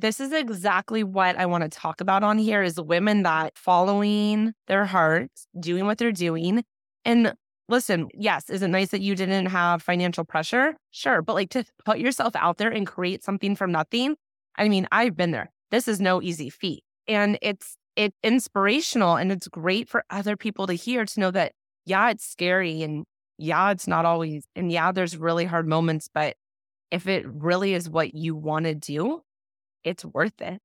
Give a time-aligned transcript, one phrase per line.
[0.00, 4.52] this is exactly what I want to talk about on here is women that following
[4.66, 6.64] their hearts, doing what they're doing.
[7.04, 7.34] And
[7.68, 10.74] listen, yes, is it nice that you didn't have financial pressure?
[10.90, 11.22] Sure.
[11.22, 14.16] But like to put yourself out there and create something from nothing.
[14.56, 15.50] I mean, I've been there.
[15.70, 16.82] This is no easy feat.
[17.06, 21.52] And it's it's inspirational and it's great for other people to hear to know that
[21.84, 23.04] yeah, it's scary and
[23.38, 26.36] yeah, it's not always and yeah, there's really hard moments, but
[26.90, 29.22] if it really is what you want to do,
[29.84, 30.60] it's worth it.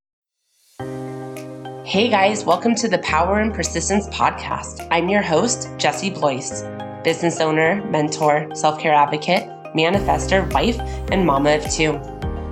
[1.86, 4.86] Hey guys, welcome to the Power and Persistence podcast.
[4.90, 6.62] I'm your host, Jessie Blois,
[7.04, 10.78] business owner, mentor, self care advocate, manifester, wife,
[11.10, 11.92] and mama of two.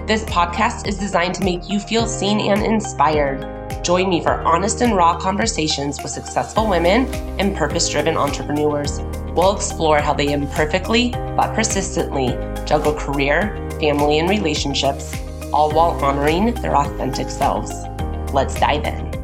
[0.06, 3.50] This podcast is designed to make you feel seen and inspired.
[3.82, 7.06] Join me for honest and raw conversations with successful women
[7.40, 9.00] and purpose driven entrepreneurs.
[9.34, 12.28] We'll explore how they imperfectly but persistently
[12.64, 15.14] juggle career, family, and relationships,
[15.54, 17.70] all while honoring their authentic selves.
[18.32, 19.14] Let's dive in.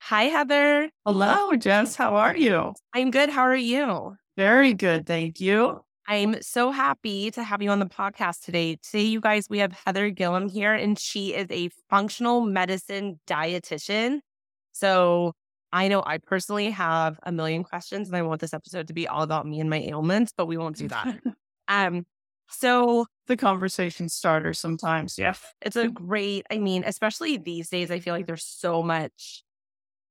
[0.00, 0.90] Hi, Heather.
[1.06, 1.94] Hello, Jess.
[1.94, 2.72] How are you?
[2.94, 3.30] I'm good.
[3.30, 4.16] How are you?
[4.36, 5.06] Very good.
[5.06, 5.84] Thank you.
[6.08, 8.78] I'm so happy to have you on the podcast today.
[8.82, 14.20] Today, you guys, we have Heather Gilliam here, and she is a functional medicine dietitian.
[14.72, 15.34] So
[15.72, 19.06] I know I personally have a million questions and I want this episode to be
[19.06, 21.20] all about me and my ailments, but we won't do that.
[21.68, 22.06] um,
[22.48, 25.18] so the conversation starter sometimes.
[25.18, 25.34] Yeah.
[25.60, 29.44] It's a great, I mean, especially these days, I feel like there's so much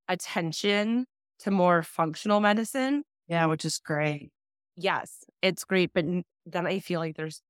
[0.07, 1.05] attention
[1.39, 3.03] to more functional medicine.
[3.27, 4.31] Yeah, which is great.
[4.75, 5.91] Yes, it's great.
[5.93, 6.05] But
[6.45, 7.41] then I feel like there's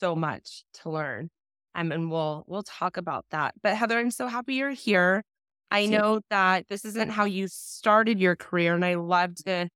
[0.00, 1.30] so much to learn.
[1.74, 3.54] Um, and we'll we'll talk about that.
[3.62, 5.22] But Heather, I'm so happy you're here.
[5.70, 9.68] I know that this isn't how you started your career, and I love to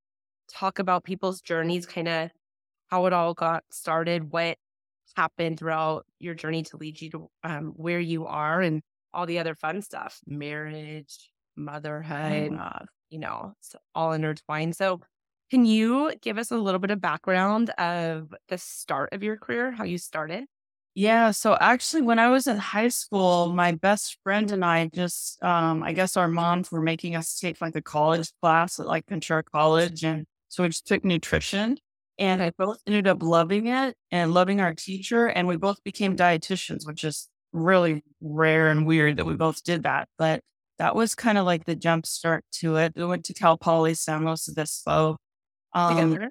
[0.48, 2.30] talk about people's journeys, kind of
[2.88, 4.58] how it all got started, what
[5.16, 8.82] happened throughout your journey to lead you to um, where you are, and
[9.14, 14.76] all the other fun stuff marriage, oh, motherhood, uh, you know, it's all intertwined.
[14.76, 15.00] So,
[15.50, 19.72] can you give us a little bit of background of the start of your career,
[19.72, 20.47] how you started?
[20.94, 21.30] Yeah.
[21.30, 25.82] So actually, when I was in high school, my best friend and I just, um,
[25.82, 29.44] I guess our moms were making us take like a college class at like Ventura
[29.44, 30.02] College.
[30.02, 31.78] And so we just took nutrition.
[32.18, 35.26] And I both ended up loving it and loving our teacher.
[35.26, 39.84] And we both became dietitians, which is really rare and weird that we both did
[39.84, 40.08] that.
[40.18, 40.42] But
[40.78, 42.94] that was kind of like the jump start to it.
[42.96, 45.16] We went to Cal Poly San Luis Obispo
[45.72, 46.30] um, together.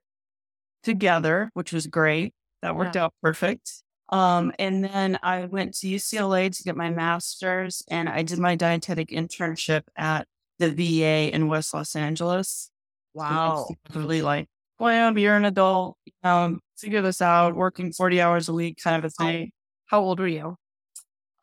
[0.83, 2.33] together, which was great.
[2.61, 3.05] That worked yeah.
[3.05, 3.71] out perfect.
[4.11, 8.55] Um, and then I went to UCLA to get my master's and I did my
[8.55, 10.27] dietetic internship at
[10.57, 12.71] the VA in West Los Angeles.
[13.13, 13.67] Wow.
[13.93, 14.47] Really like,
[14.79, 19.05] well, you're an adult, um, figure this out, working 40 hours a week kind of
[19.05, 19.51] a thing.
[19.85, 20.55] How old were you?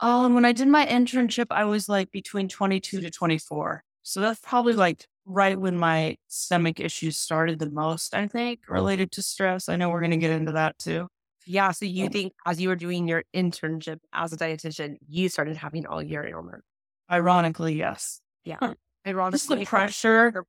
[0.00, 3.82] Um, when I did my internship, I was like between 22 to 24.
[4.02, 9.12] So that's probably like right when my stomach issues started the most, I think, related
[9.12, 9.68] to stress.
[9.68, 11.08] I know we're going to get into that too.
[11.46, 11.70] Yeah.
[11.70, 12.08] So you oh.
[12.08, 16.26] think as you were doing your internship as a dietitian, you started having all your
[16.26, 16.66] ailments?
[17.10, 18.20] Ironically, yes.
[18.44, 18.58] Yeah.
[19.06, 20.44] Ironically, Just the pressure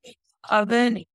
[0.49, 1.07] of it.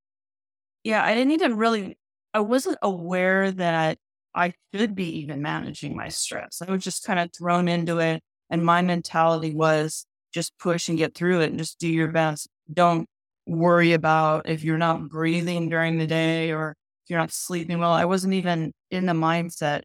[0.84, 1.98] Yeah, I didn't even really.
[2.34, 3.98] I wasn't aware that
[4.34, 6.62] I should be even managing my stress.
[6.66, 10.96] I was just kind of thrown into it, and my mentality was just push and
[10.96, 12.48] get through it, and just do your best.
[12.72, 13.08] Don't
[13.46, 16.76] worry about if you're not breathing during the day or
[17.08, 17.92] you're not sleeping well.
[17.92, 19.82] I wasn't even in the mindset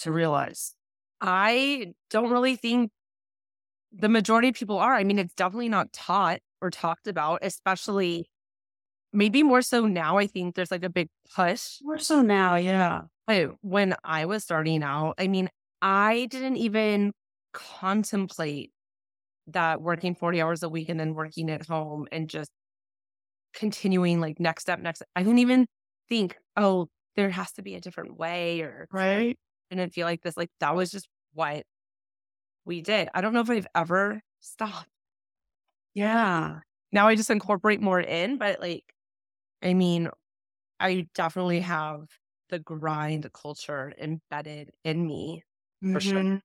[0.00, 0.74] to realize.
[1.20, 2.90] I don't really think
[3.92, 4.94] the majority of people are.
[4.94, 8.28] I mean, it's definitely not taught or talked about, especially
[9.12, 10.18] maybe more so now.
[10.18, 11.78] I think there's like a big push.
[11.82, 13.02] More so now, yeah.
[13.26, 15.48] But when I was starting out, I mean,
[15.80, 17.12] I didn't even
[17.52, 18.70] contemplate
[19.48, 22.50] that working 40 hours a week and then working at home and just
[23.54, 25.02] continuing like next step, next.
[25.14, 25.66] I didn't even
[26.08, 29.38] think, oh, there has to be a different way or right.
[29.70, 30.36] I didn't feel like this.
[30.36, 31.64] Like that was just what
[32.64, 33.08] we did.
[33.14, 34.88] I don't know if I've ever stopped.
[35.94, 36.60] Yeah.
[36.92, 38.84] Now I just incorporate more in, but like,
[39.62, 40.10] I mean,
[40.78, 42.06] I definitely have
[42.50, 45.42] the grind culture embedded in me
[45.80, 45.98] for mm-hmm.
[45.98, 46.40] sure.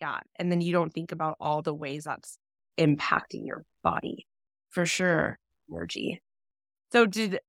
[0.00, 0.20] Yeah.
[0.36, 2.38] And then you don't think about all the ways that's
[2.78, 4.26] impacting your body.
[4.70, 5.38] For sure.
[5.70, 6.22] Energy.
[6.92, 7.40] So did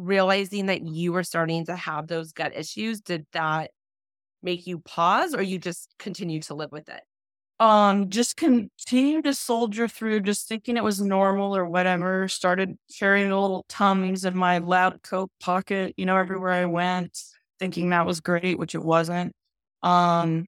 [0.00, 3.70] realizing that you were starting to have those gut issues, did that
[4.42, 7.02] make you pause or you just continue to live with it?
[7.58, 12.26] Um, just continue to soldier through, just thinking it was normal or whatever.
[12.26, 17.18] Started carrying little tummies in my lab coat pocket, you know, everywhere I went.
[17.58, 19.34] thinking that was great, which it wasn't.
[19.82, 20.46] Um,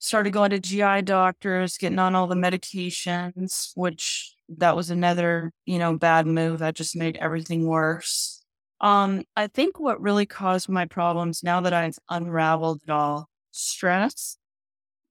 [0.00, 5.78] started going to GI doctors, getting on all the medications, which that was another, you
[5.78, 8.37] know, bad move that just made everything worse.
[8.80, 14.38] Um, I think what really caused my problems now that I've unraveled it all, stress,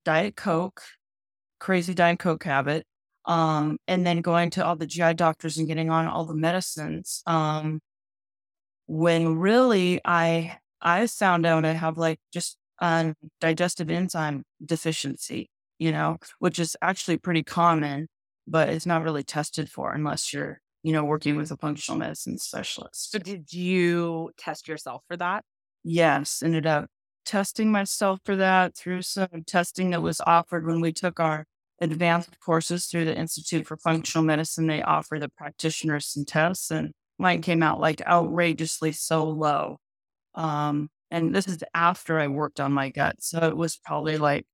[0.06, 0.82] Diet Coke,
[1.60, 2.86] crazy Diet Coke habit,
[3.26, 7.22] um, and then going to all the GI doctors and getting on all the medicines.
[7.26, 7.82] Um,
[8.88, 15.50] when really I I found out I have like just a digestive enzyme deficiency,
[15.80, 18.08] you know, which is actually pretty common,
[18.48, 22.38] but it's not really tested for unless you're, you know, working with a functional medicine
[22.38, 23.12] specialist.
[23.12, 25.44] So did you test yourself for that?
[25.84, 26.86] Yes, ended up
[27.26, 31.44] testing myself for that through some testing that was offered when we took our
[31.82, 34.68] advanced courses through the Institute for Functional Medicine.
[34.68, 39.80] They offer the practitioners some tests, and mine came out like outrageously so low.
[40.36, 43.18] Um, and this is after I worked on my gut.
[43.20, 44.46] So it was probably like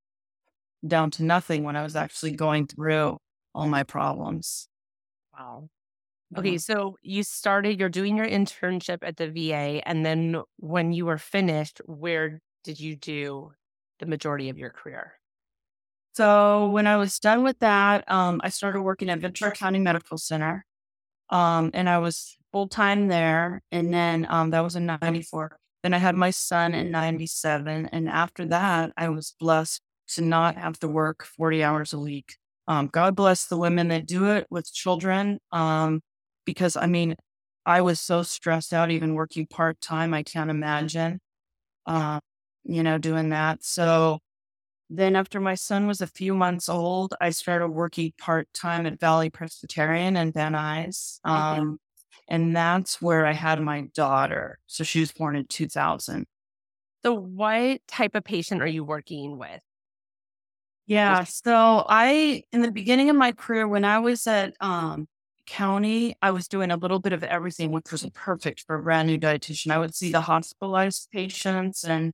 [0.88, 3.20] down to nothing when I was actually going through
[3.54, 4.68] all my problems.
[5.38, 5.70] Wow.
[6.38, 9.88] Okay, so you started, you're doing your internship at the VA.
[9.88, 13.52] And then when you were finished, where did you do
[14.00, 15.14] the majority of your career?
[16.14, 20.18] So when I was done with that, um, I started working at Ventura County Medical
[20.18, 20.66] Center.
[21.30, 23.62] Um, and I was full time there.
[23.72, 25.58] And then um, that was in 94.
[25.82, 27.90] Then I had my son in 97.
[27.92, 32.36] And after that, I was blessed to not have to work 40 hours a week.
[32.68, 35.40] Um, God bless the women that do it with children.
[36.46, 37.16] Because I mean,
[37.66, 40.14] I was so stressed out, even working part time.
[40.14, 41.20] I can't imagine,
[41.88, 42.20] uh,
[42.66, 43.64] you know, doing that.
[43.64, 44.20] So
[44.90, 49.00] then, after my son was a few months old, I started working part time at
[49.00, 51.20] Valley Presbyterian in Van Nuys.
[51.26, 51.80] Um,
[52.28, 54.60] and that's where I had my daughter.
[54.68, 56.26] So she was born in 2000.
[57.06, 59.62] So, what type of patient are you working with?
[60.86, 61.24] Yeah.
[61.24, 65.08] So, I, in the beginning of my career, when I was at um,
[65.46, 69.08] county, I was doing a little bit of everything, which was perfect for a brand
[69.08, 69.72] new dietitian.
[69.72, 72.14] I would see the hospitalized patients and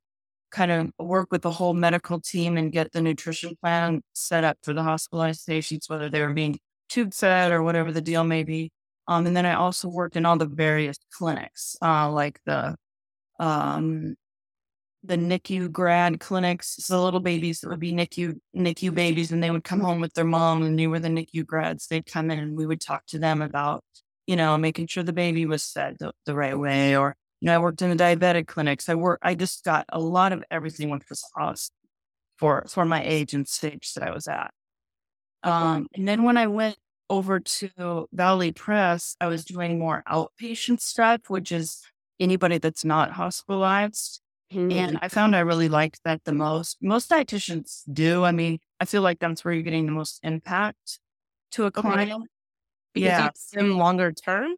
[0.51, 4.57] kind of work with the whole medical team and get the nutrition plan set up
[4.63, 6.59] for the hospitalized patients, whether they were being
[6.89, 8.71] tube fed or whatever the deal may be.
[9.07, 12.75] Um, and then I also worked in all the various clinics, uh, like the
[13.39, 14.15] um,
[15.03, 16.75] the NICU grad clinics.
[16.79, 19.99] So the little babies that would be NICU NICU babies, and they would come home
[19.99, 21.87] with their mom, and they were the NICU grads.
[21.87, 23.83] They'd come in, and we would talk to them about,
[24.27, 26.95] you know, making sure the baby was fed the, the right way.
[26.97, 28.89] Or you know, I worked in the diabetic clinics.
[28.89, 29.19] I work.
[29.21, 31.75] I just got a lot of everything, which was awesome
[32.37, 34.51] for for my age and stage that I was at.
[35.43, 36.77] Um, and then when I went
[37.09, 41.81] over to Valley Press, I was doing more outpatient stuff, which is
[42.19, 44.21] anybody that's not hospitalized.
[44.53, 44.71] Mm-hmm.
[44.71, 46.77] And I found I really liked that the most.
[46.81, 48.23] Most dietitians do.
[48.23, 50.99] I mean, I feel like that's where you're getting the most impact
[51.51, 52.11] to a client.
[52.11, 52.23] Okay.
[52.93, 53.25] Because yeah.
[53.25, 54.55] you see them longer term?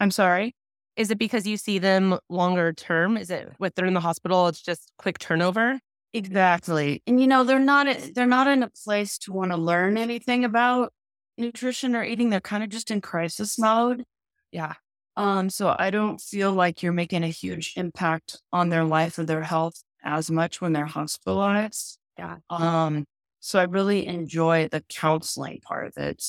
[0.00, 0.54] I'm sorry?
[0.96, 3.16] Is it because you see them longer term?
[3.16, 5.80] Is it what they're in the hospital, it's just quick turnover?
[6.12, 7.02] Exactly.
[7.06, 10.44] And you know, they're not they're not in a place to want to learn anything
[10.44, 10.92] about
[11.36, 14.04] nutrition or eating, they're kind of just in crisis mode.
[14.52, 14.74] Yeah.
[15.16, 19.24] Um, so I don't feel like you're making a huge impact on their life or
[19.24, 21.98] their health as much when they're hospitalized.
[22.18, 22.38] Yeah.
[22.50, 23.04] Um,
[23.40, 26.24] so I really enjoy the counseling part of it.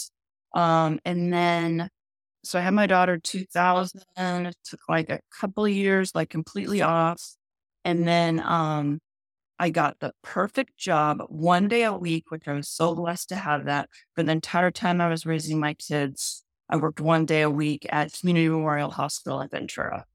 [0.54, 1.90] Um, and then
[2.46, 6.82] so I had my daughter 2000, it took like a couple of years, like completely
[6.84, 7.22] off.
[7.86, 9.00] And then um
[9.60, 13.38] I got the perfect job one day a week, which I was so blessed to
[13.38, 13.90] have that.
[14.16, 17.86] For the entire time I was raising my kids, I worked one day a week
[17.90, 20.06] at Community Memorial Hospital in Ventura.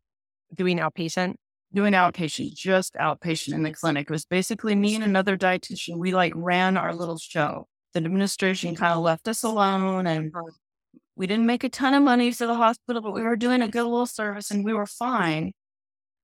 [0.55, 1.35] Doing outpatient?
[1.73, 4.09] Doing outpatient, just outpatient in the clinic.
[4.09, 5.99] It was basically me and another dietitian.
[5.99, 7.69] We like ran our little show.
[7.95, 10.51] The administration kind of left us alone and uh-huh.
[11.15, 13.69] we didn't make a ton of money for the hospital, but we were doing a
[13.69, 15.53] good little service and we were fine.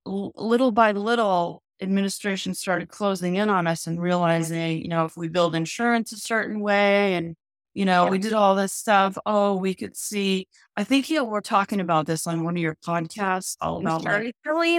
[0.05, 5.15] L- little by little, administration started closing in on us and realizing, you know, if
[5.15, 7.35] we build insurance a certain way and,
[7.77, 10.47] you know, we did all this stuff, oh, we could see.
[10.75, 14.03] I think you know, we're talking about this on one of your podcasts all about
[14.03, 14.35] like,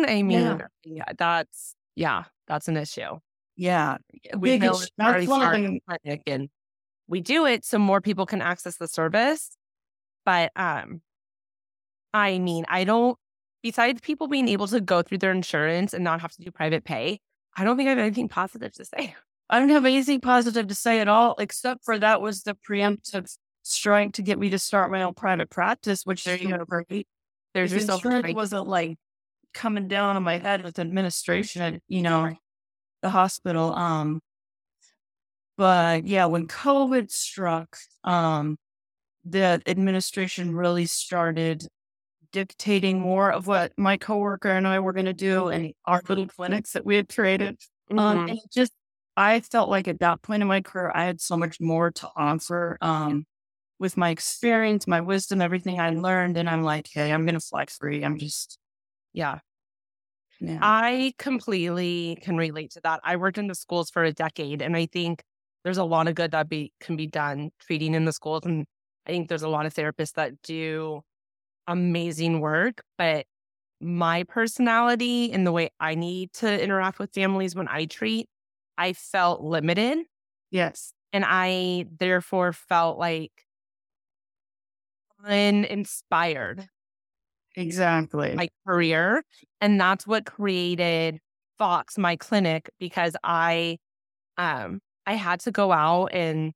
[0.09, 0.59] I mean, yeah.
[0.83, 1.05] yeah.
[1.17, 3.21] that's yeah, that's an issue.
[3.55, 3.99] Yeah.
[4.37, 6.49] We build that's one of the clinic and
[7.07, 9.57] we do it so more people can access the service.
[10.27, 11.01] But um
[12.13, 13.17] I mean, I don't
[13.63, 16.85] besides people being able to go through their insurance and not have to do private
[16.85, 17.21] pay,
[17.57, 19.15] I don't think I have anything positive to say.
[19.51, 23.35] I don't have anything positive to say at all, except for that was the preemptive
[23.63, 27.07] strike to get me to start my own private practice, which there you go, great.
[27.55, 28.05] There's yourself.
[28.05, 28.99] Insurance wasn't like
[29.55, 32.37] coming down on my head with administration at, you know,
[33.03, 33.75] the hospital.
[33.75, 34.21] Um,
[35.57, 38.59] but yeah, when COVID struck, um,
[39.25, 41.67] the administration really started
[42.33, 46.27] dictating more of what my coworker and I were going to do in our little
[46.27, 47.59] clinics that we had created.
[47.91, 47.99] Mm-hmm.
[47.99, 48.73] Um, and just,
[49.19, 52.09] I felt like at that point in my career, I had so much more to
[52.15, 53.27] offer um,
[53.81, 56.37] with my experience, my wisdom, everything I learned.
[56.37, 58.05] And I'm like, hey, I'm going to flex free.
[58.05, 58.59] I'm just,
[59.13, 59.41] yeah.
[60.41, 60.61] yeah.
[60.63, 63.01] I completely can relate to that.
[63.03, 65.25] I worked in the schools for a decade, and I think
[65.65, 68.43] there's a lot of good that be can be done treating in the schools.
[68.45, 68.67] And
[69.05, 71.03] I think there's a lot of therapists that do
[71.67, 73.27] amazing work, but
[73.81, 78.29] my personality and the way I need to interact with families when I treat,
[78.79, 79.99] I felt limited.
[80.51, 80.93] yes.
[81.13, 83.47] And I therefore felt like
[85.25, 86.69] uninspired
[87.57, 88.37] Exactly.
[88.37, 89.25] my career.
[89.61, 91.21] And that's what created
[91.59, 93.79] Fox, my clinic, because I
[94.39, 96.53] um I had to go out and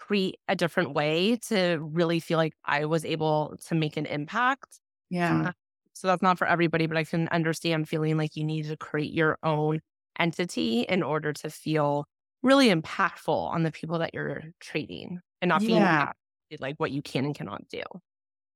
[0.00, 4.80] treat a different way to really feel like I was able to make an impact.
[5.10, 5.52] yeah.
[5.92, 9.12] So that's not for everybody, but I can understand feeling like you need to create
[9.12, 9.80] your own
[10.18, 12.06] entity in order to feel
[12.42, 16.12] really impactful on the people that you're treating and not being Yeah.
[16.60, 17.82] like what you can and cannot do.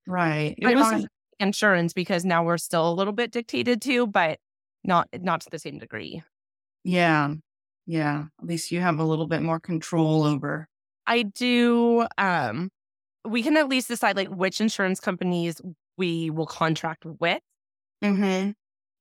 [0.06, 0.54] Right.
[0.58, 1.06] It was,
[1.40, 4.38] insurance because now we're still a little bit dictated to, but
[4.84, 6.22] not not to the same degree.
[6.84, 7.34] yeah.
[7.86, 8.24] Yeah.
[8.40, 10.68] At least you have a little bit more control over.
[11.06, 12.68] I do um
[13.26, 15.60] we can at least decide like which insurance companies
[15.96, 17.40] we will contract with
[18.04, 18.50] Mm-hmm.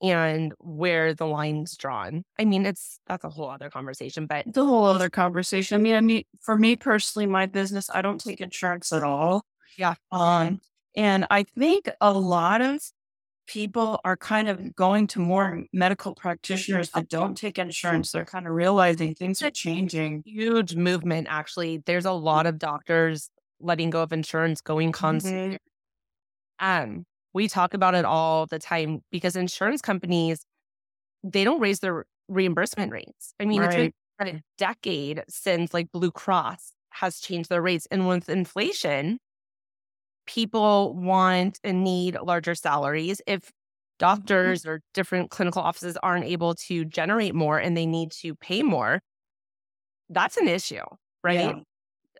[0.02, 2.24] And where the line's drawn.
[2.40, 5.76] I mean, it's that's a whole other conversation, but It's a whole other conversation.
[5.76, 9.46] I mean, I mean, for me personally, my business, I don't take insurance at all.
[9.78, 9.96] Yeah.
[10.12, 10.60] Um,
[10.96, 12.82] and I think a lot of
[13.48, 18.12] people are kind of going to more medical practitioners that don't take insurance.
[18.12, 20.24] They're kind of realizing things are changing.
[20.26, 21.82] huge movement actually.
[21.86, 25.58] There's a lot of doctors letting go of insurance, going concierge.
[26.60, 27.06] Um,
[27.38, 30.44] we talk about it all the time because insurance companies
[31.24, 33.34] they don't raise their reimbursement rates.
[33.40, 38.08] I mean, it's been a decade since like Blue Cross has changed their rates, and
[38.08, 39.20] with inflation,
[40.26, 43.22] people want and need larger salaries.
[43.28, 43.50] If mm-hmm.
[44.00, 48.64] doctors or different clinical offices aren't able to generate more and they need to pay
[48.64, 49.02] more,
[50.10, 50.86] that's an issue,
[51.24, 51.56] right?
[51.56, 51.60] Yeah.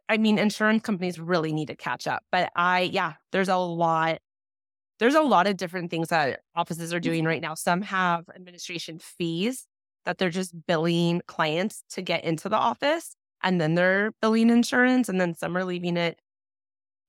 [0.10, 2.24] I mean, insurance companies really need to catch up.
[2.32, 4.20] But I, yeah, there's a lot,
[5.00, 7.28] there's a lot of different things that offices are doing mm-hmm.
[7.28, 7.54] right now.
[7.54, 9.66] Some have administration fees
[10.06, 15.10] that they're just billing clients to get into the office and then they're billing insurance
[15.10, 16.20] and then some are leaving it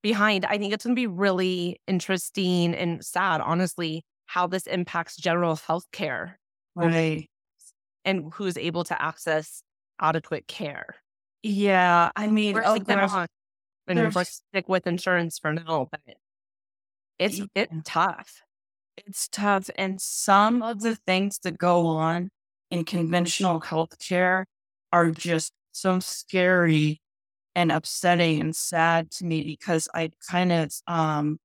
[0.03, 0.45] behind.
[0.45, 5.57] I think it's going to be really interesting and sad, honestly, how this impacts general
[5.57, 6.39] health care
[6.75, 7.29] Right.
[8.05, 9.63] and who's able to access
[10.01, 10.97] adequate care.
[11.43, 12.11] Yeah.
[12.15, 13.27] I mean, We're oh, like, gosh, on."
[13.87, 16.01] and we're with insurance for now, but
[17.19, 18.43] it's it's tough.
[18.97, 19.71] it's tough.
[19.77, 22.31] And some of the things that go on
[22.71, 24.45] in conventional healthcare
[24.93, 27.01] are just so scary
[27.55, 31.39] and upsetting and sad to me because I kind of um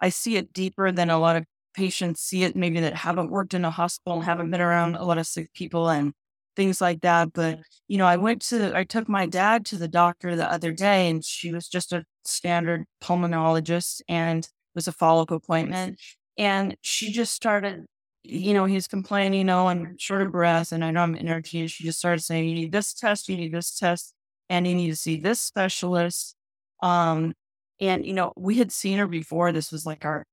[0.00, 1.44] I see it deeper than a lot of
[1.74, 5.04] patients see it, maybe that haven't worked in a hospital and haven't been around a
[5.04, 6.12] lot of sick people and
[6.56, 7.32] things like that.
[7.32, 10.72] But, you know, I went to I took my dad to the doctor the other
[10.72, 16.00] day and she was just a standard pulmonologist and was a follow-up appointment.
[16.36, 17.86] And she just started,
[18.22, 21.60] you know, he's complaining, you know, I'm short of breath and I know I'm energy.
[21.60, 24.14] And she just started saying, you need this test, you need this test,
[24.48, 26.36] and you need to see this specialist.
[26.82, 27.34] Um,
[27.80, 29.52] and you know, we had seen her before.
[29.52, 30.24] This was like our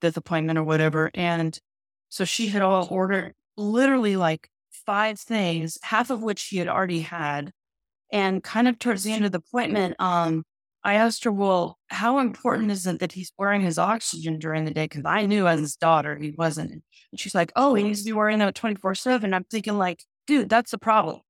[0.00, 1.10] fifth appointment or whatever.
[1.14, 1.58] And
[2.08, 7.00] so she had all ordered literally like five things, half of which she had already
[7.00, 7.52] had.
[8.12, 10.42] And kind of towards the end of the appointment, um,
[10.82, 14.70] I asked her, well, how important is it that he's wearing his oxygen during the
[14.70, 14.84] day?
[14.84, 16.70] Because I knew as his daughter, he wasn't.
[16.72, 16.82] And
[17.16, 19.34] she's like, oh, he needs to be wearing that 24 7.
[19.34, 21.20] I'm thinking, like, dude, that's the problem.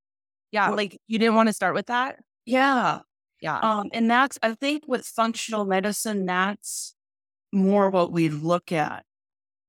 [0.51, 2.19] Yeah, Well- like you didn't want to start with that.
[2.45, 2.99] Yeah.
[3.41, 6.93] Yeah, Um, and that's, I think with functional medicine, that's
[7.51, 9.03] more what we look at.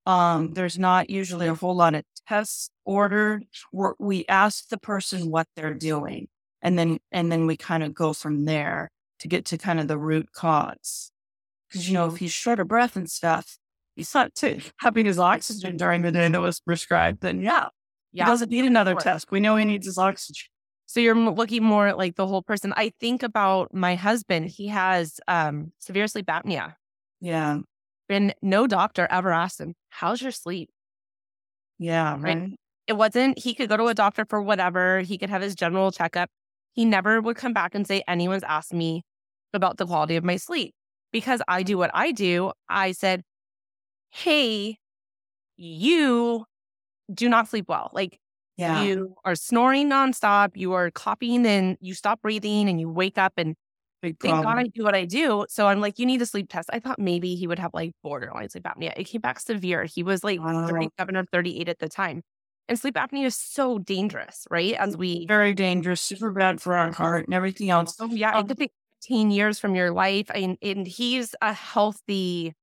[0.05, 3.45] Um, there's not usually a whole lot of tests ordered.
[3.71, 6.29] Where we ask the person what they're doing,
[6.61, 8.91] and then and then we kind of go from there
[9.23, 11.11] to get to kind of the root cause.
[11.69, 13.57] Because you know, if he's short of breath and stuff,
[13.97, 17.23] he's not t- having his oxygen during the day that was prescribed.
[17.23, 17.69] Then yeah,
[18.13, 18.25] yeah.
[18.25, 19.31] he doesn't need another test.
[19.31, 20.47] We know he needs his oxygen.
[20.87, 22.75] So you're looking more at like the whole person.
[22.77, 24.49] I think about my husband.
[24.51, 26.75] He has um severe sleep apnea,
[27.21, 27.61] Yeah,
[28.09, 30.69] and no doctor ever asked him, "How's your sleep?"
[31.79, 32.39] Yeah, Right.
[32.39, 32.51] right.
[32.87, 35.93] It wasn't, he could go to a doctor for whatever, he could have his general
[35.93, 36.29] checkup.
[36.73, 39.05] He never would come back and say, anyone's asked me
[39.55, 40.75] about the quality of my sleep.
[41.13, 43.23] Because I do what I do, I said,
[44.11, 44.79] hey,
[45.57, 46.45] you
[47.13, 47.91] do not sleep well.
[47.93, 48.19] Like
[48.57, 48.83] Yeah.
[48.85, 53.35] you are snoring nonstop, you are copying and you stop breathing and you wake up
[53.37, 53.57] and
[54.03, 54.59] Big thank God.
[54.59, 55.47] I do what I do.
[55.49, 56.71] So I'm like, you need a sleep test.
[56.73, 58.93] I thought maybe he would have like borderline sleep apnea.
[58.97, 59.85] It came back severe.
[59.85, 60.67] He was like Wow.
[60.69, 62.23] 37 or 38 at the time.
[62.69, 64.75] And sleep apnea is so dangerous, right?
[64.75, 67.97] As we, Very dangerous, super bad for our heart and everything else.
[68.01, 68.59] oh yeah, Um, could
[69.03, 70.31] 15 years from your life.
[70.35, 72.55] And, and he's a healthy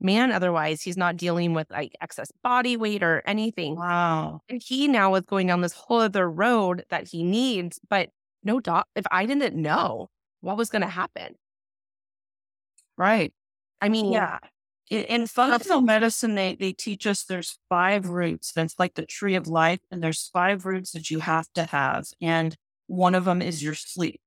[0.00, 0.32] man.
[0.32, 3.76] Otherwise, he's not dealing with like excess body weight or anything.
[3.76, 4.40] Wow.
[4.48, 8.10] And he now is going down this whole other road that he needs, but
[8.44, 8.86] no doc.
[8.94, 10.08] If I didn't know
[10.40, 11.34] what was going to happen,
[12.96, 13.32] Right.
[13.80, 14.38] I mean, Yeah.
[14.90, 18.52] In, functional medicine, they, they teach us there's five roots.
[18.52, 19.80] That's like the tree of life.
[19.90, 22.06] And there's five roots that you have to have.
[22.22, 24.18] And one of them is your sleep.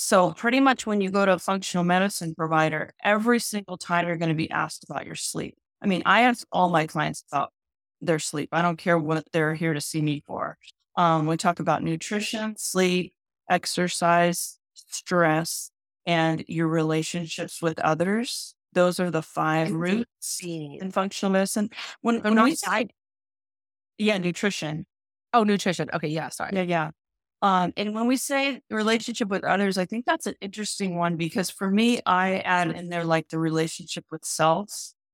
[0.00, 4.16] So pretty much when you go to a functional medicine provider, every single time you're
[4.16, 5.56] going to be asked about your sleep.
[5.82, 7.50] I mean, I ask all my clients about
[8.00, 8.50] their sleep.
[8.52, 10.56] I don't care what they're here to see me for.
[10.94, 13.12] Um, we talk about nutrition, sleep,
[13.50, 15.72] exercise, stress,
[16.06, 18.54] and your relationships with others.
[18.74, 21.70] Those are the five roots in functional medicine.
[22.02, 22.90] When, They're when we say, diet-
[23.98, 24.86] yeah, nutrition.
[25.34, 25.90] Oh, nutrition.
[25.92, 26.52] Okay, yeah, sorry.
[26.54, 26.90] Yeah, yeah.
[27.40, 31.50] Um, and when we say relationship with others, I think that's an interesting one because
[31.50, 34.72] for me, I add in there like the relationship with self.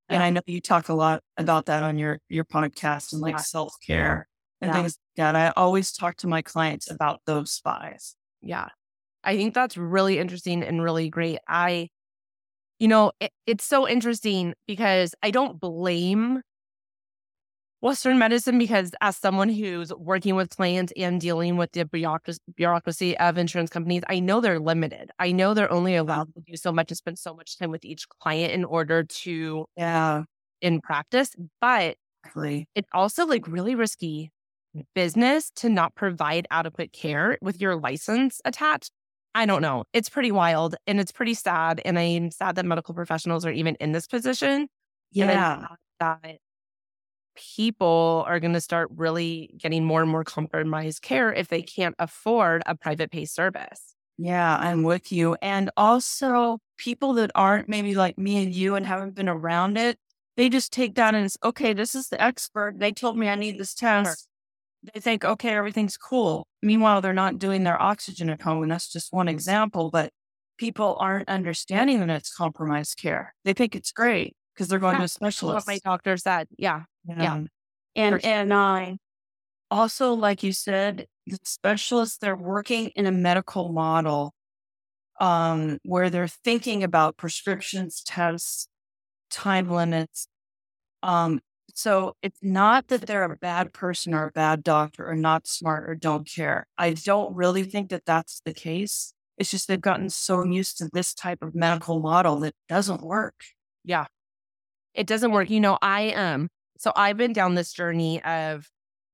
[0.09, 0.26] And Yeah.
[0.26, 3.43] I know you talk a lot about that on your your podcast and like Yeah.
[3.43, 4.26] self care
[4.61, 4.75] and Yeah.
[4.75, 5.37] things like that.
[5.37, 7.99] I always talk to my clients about those five.
[8.40, 8.69] Yeah.
[9.23, 11.38] I think that's really interesting and really great.
[11.49, 11.88] I,
[12.78, 16.43] you know, it, it's so interesting because I don't blame
[17.85, 23.37] Western medicine because as someone who's working with clients and dealing with the bureaucracy, of
[23.37, 25.11] insurance companies, I know they're limited.
[25.19, 27.85] I know they're only allowed to do so much and spend so much time with
[27.85, 30.25] each client in order to Yeah,
[30.61, 32.68] in practice, but exactly.
[32.75, 34.31] it's also like really risky
[34.94, 38.90] business to not provide adequate care with your license attached.
[39.35, 39.85] I don't know.
[39.92, 41.83] It's pretty wild and it's pretty sad.
[41.85, 44.68] And I'm sad that medical professionals are even in this position.
[45.12, 45.66] Yeah.
[46.01, 46.38] that
[47.35, 51.94] people are going to start really getting more and more compromised care if they can't
[51.99, 53.94] afford a private pay service.
[54.16, 55.37] Yeah, I'm with you.
[55.42, 59.99] And also, people that aren't maybe like me and you and haven't been around it,
[60.37, 62.79] they just take that and it's okay, this is the expert.
[62.79, 64.29] They told me I need this test.
[64.94, 66.47] They think, okay, everything's cool.
[66.62, 68.62] Meanwhile, they're not doing their oxygen at home.
[68.62, 69.90] And that's just one example.
[69.90, 70.12] But
[70.59, 73.35] people aren't understanding that it's compromised care.
[73.44, 75.66] They think it's great because they're going Yeah, to a What specialist.
[75.66, 76.49] my doctor said.
[76.59, 76.85] Yeah.
[77.07, 77.40] Yeah.
[77.97, 78.31] And sure.
[78.31, 78.99] and I
[79.71, 84.35] also, like you said, the specialists they're working in a medical model
[85.21, 88.69] um, where they're thinking about prescriptions, tests,
[89.31, 90.29] time limits.
[91.03, 91.40] Um,
[91.75, 95.88] so it's not that they're a bad person or a bad doctor or not smart
[95.88, 96.67] or don't care.
[96.79, 99.12] I don't really think that that's the case.
[99.38, 103.35] It's just they've gotten so used to this type of medical model that doesn't work.
[103.85, 104.07] Yeah.
[104.95, 105.51] It doesn't work.
[105.51, 108.69] You know, I um so I've been down this journey of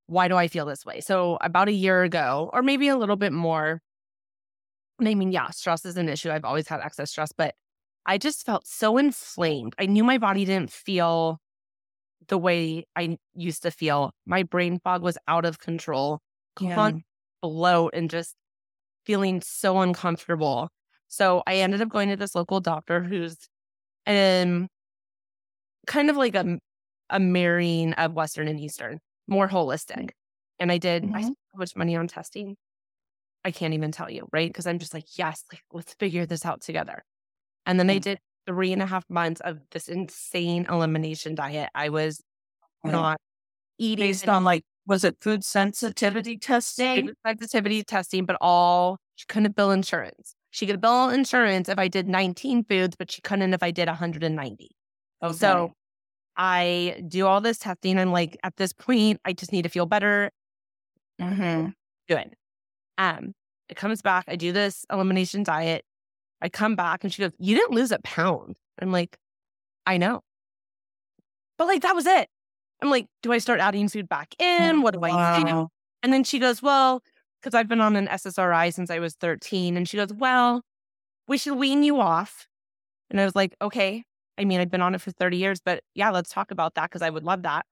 [0.06, 1.00] why do I feel this way?
[1.00, 3.80] So about a year ago, or maybe a little bit more.
[5.00, 6.30] I mean, yeah, stress is an issue.
[6.30, 7.54] I've always had excess stress, but
[8.04, 9.74] I just felt so inflamed.
[9.78, 11.38] I knew my body didn't feel
[12.28, 14.12] the way I used to feel.
[14.26, 16.20] My brain fog was out of control,
[16.56, 17.04] constant
[17.42, 18.34] bloat, and just
[19.04, 20.68] feeling so uncomfortable.
[21.08, 23.36] So I ended up going to this local doctor who's
[24.06, 24.68] um
[25.86, 26.58] kind of like a
[27.10, 30.10] a marrying of Western and Eastern, more holistic.
[30.58, 31.22] And I did I Mhm.
[31.22, 32.56] spent so much money on testing.
[33.44, 34.48] I can't even tell you, right?
[34.50, 37.04] Because I'm just like, yes, like let's figure this out together.
[37.66, 38.00] And then they Mm.
[38.00, 41.70] did three and a half months of this insane elimination diet.
[41.74, 42.22] I was
[42.84, 42.92] Right.
[42.92, 43.18] not
[43.78, 47.06] eating Based on like, was it food sensitivity testing?
[47.06, 50.34] food sensitivity testing, but all she couldn't bill insurance.
[50.50, 53.88] She could bill insurance if I did 19 foods, but she couldn't if I did
[53.88, 54.70] 190.
[55.22, 55.64] Okay.
[55.64, 55.72] So
[56.42, 57.98] I do all this testing.
[57.98, 60.30] I'm like, at this point, I just need to feel better.
[61.20, 61.74] Mhm.
[62.08, 62.34] it.
[62.96, 63.34] Um,
[63.68, 64.24] it comes back.
[64.26, 65.84] I do this elimination diet.
[66.40, 68.56] I come back and she goes, You didn't lose a pound.
[68.80, 69.18] I'm like,
[69.86, 70.22] I know.
[71.58, 72.30] But like that was it.
[72.80, 74.80] I'm like, do I start adding food back in?
[74.80, 75.44] What do I do?
[75.44, 75.68] Wow.
[76.02, 77.02] And then she goes, Well,
[77.40, 79.76] because I've been on an SSRI since I was 13.
[79.76, 80.62] And she goes, Well,
[81.28, 82.48] we should wean you off.
[83.10, 84.04] And I was like, Okay.
[84.40, 86.90] I mean, I've been on it for 30 years, but yeah, let's talk about that
[86.90, 87.66] because I would love that.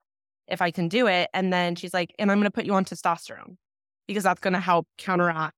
[0.47, 1.29] if I can do it.
[1.33, 3.55] And then she's like, and I'm going to put you on testosterone
[4.07, 5.55] because that's going to help counteract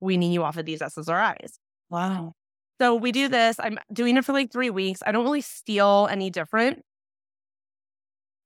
[0.00, 1.52] weaning you off of these SSRIs.
[1.88, 2.34] Wow.
[2.78, 3.56] So we do this.
[3.58, 5.00] I'm doing it for like three weeks.
[5.06, 6.82] I don't really feel any different.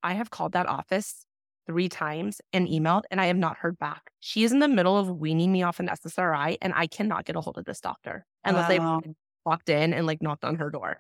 [0.03, 1.27] I have called that office
[1.67, 4.11] three times and emailed, and I have not heard back.
[4.21, 7.37] She is in the middle of weaning me off an SSRI, and I cannot get
[7.37, 9.01] a hold of this doctor unless Wow.
[9.03, 9.11] they
[9.45, 10.99] walked in and like knocked on her door.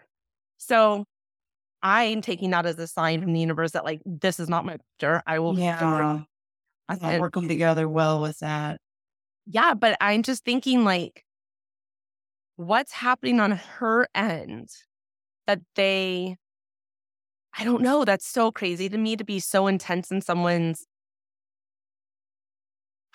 [0.63, 1.05] So
[1.83, 4.77] I'm taking that as a sign from the universe that like this is not my
[4.99, 5.23] doctor.
[5.27, 5.59] I will.
[5.59, 6.21] Yeah.
[6.89, 8.79] I thought And- working together well with that.
[9.47, 11.25] Yeah, but I'm just thinking like,
[12.57, 14.69] what's happening on her end
[15.47, 16.37] that they,
[17.59, 18.05] I don't know.
[18.05, 20.87] That's so crazy to me to be so intense in someone's,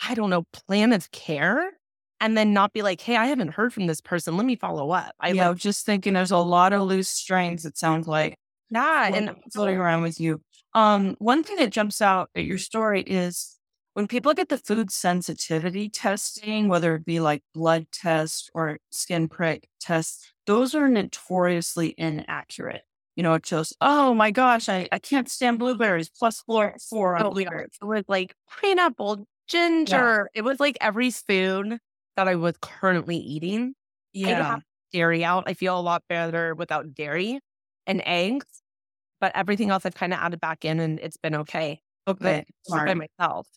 [0.03, 1.73] I don't know, plan of care
[2.25, 4.35] and then not be like, hey, I haven't heard from this person.
[4.35, 5.13] Let me follow up.
[5.19, 8.35] I yeah, like, just thinking there's a lot of loose strings, it sounds like.
[8.69, 9.09] yeah.
[9.13, 10.41] And floating around with you.
[10.73, 13.57] Um, one thing that jumps out at your story is
[13.93, 19.29] when people get the food sensitivity testing, whether it be like blood test or skin
[19.29, 22.81] prick tests, those are notoriously inaccurate.
[23.15, 27.15] You know, it shows, oh my gosh, I, I can't stand blueberries plus four, four
[27.15, 27.69] on Oh, blueberries.
[27.81, 30.29] It was like pineapple, ginger.
[30.33, 31.77] It was like every food
[32.15, 33.73] that I was currently eating.
[34.13, 34.60] Yeah.
[34.93, 35.43] dairy out.
[35.47, 37.39] I feel a lot better without dairy
[37.86, 38.45] and eggs,
[39.19, 41.82] but everything else I've kind of added back in and it's been okay.
[42.08, 42.45] Okay.
[42.69, 43.47] By myself.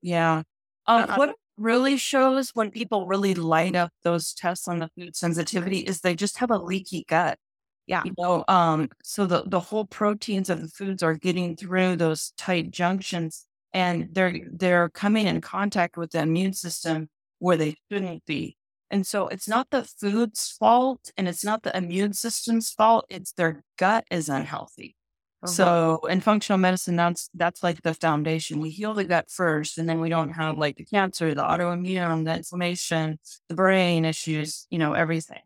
[0.00, 0.42] Yeah.
[0.86, 5.14] Um, Uh, what really shows when people really light up those tests on the food
[5.14, 7.38] sensitivity is they just have a leaky gut.
[7.86, 8.02] Yeah.
[8.04, 12.32] You know, um, so the, the whole proteins of the foods are getting through those
[12.38, 17.08] tight junctions and they're they're coming in contact with the immune system
[17.42, 18.56] where they shouldn't be.
[18.88, 23.32] And so it's not the food's fault and it's not the immune system's fault, it's
[23.32, 24.94] their gut is unhealthy.
[25.42, 25.52] Uh-huh.
[25.52, 28.60] So in functional medicine, that's that's like the foundation.
[28.60, 32.24] We heal the gut first, and then we don't have like the cancer, the autoimmune,
[32.24, 35.42] the inflammation, the brain issues, you know, everything.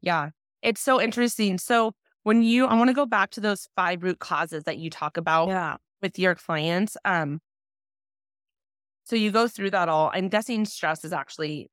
[0.00, 0.30] yeah,
[0.62, 1.58] it's so interesting.
[1.58, 4.88] So when you, I want to go back to those five root causes that you
[4.90, 5.76] talk about Yeah.
[6.00, 6.96] with your clients.
[7.04, 7.40] Um,
[9.08, 10.10] so you go through that all.
[10.12, 11.70] I'm guessing stress is actually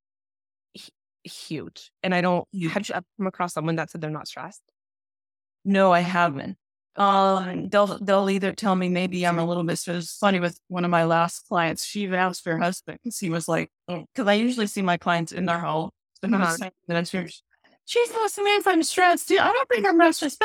[1.24, 2.46] huge, and I don't.
[2.52, 2.72] Huge.
[2.72, 4.62] Have you ever come across someone that said they're not stressed?
[5.64, 6.56] No, I haven't.
[6.96, 9.78] Um, they'll they'll either tell me maybe I'm a little bit.
[9.78, 11.84] So it's funny with one of my last clients.
[11.84, 14.96] She even asked for her husband because he was like, because I usually see my
[14.96, 15.90] clients in their home.
[16.24, 16.56] So Uh-huh.
[16.62, 17.26] uh I'm
[17.84, 19.30] she's asking me if I'm stressed.
[19.30, 20.40] I don't think I'm not stressed.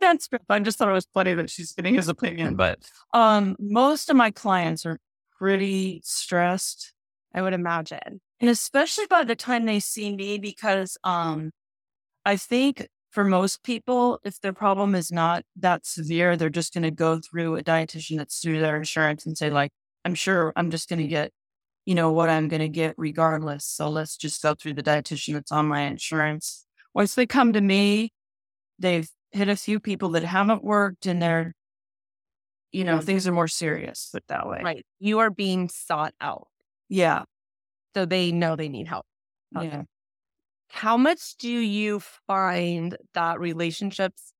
[0.00, 0.44] That's stressed.
[0.50, 2.56] I just thought it was funny that she's getting his opinion.
[2.56, 2.78] But
[3.14, 4.98] um, most of my clients are
[5.40, 6.92] pretty stressed.
[7.34, 8.20] I would imagine.
[8.40, 11.52] And especially by the time they see me, because um,
[12.24, 16.82] I think for most people, if their problem is not that severe, they're just going
[16.82, 19.70] to go through a dietitian that's through their insurance and say, like,
[20.04, 21.32] I'm sure I'm just going to get,
[21.86, 23.64] you know, what I'm going to get regardless.
[23.64, 26.66] So let's just go through the dietitian that's on my insurance.
[26.94, 28.12] Once they come to me,
[28.78, 31.54] they've hit a few people that haven't worked and they're,
[32.72, 34.60] you know, things are more serious, put that way.
[34.62, 34.86] Right.
[34.98, 36.48] You are being sought out.
[36.88, 37.24] Yeah.
[37.94, 39.06] So they know they need help.
[39.56, 39.66] Okay.
[39.68, 39.82] Yeah.
[40.68, 44.32] How much do you find that relationships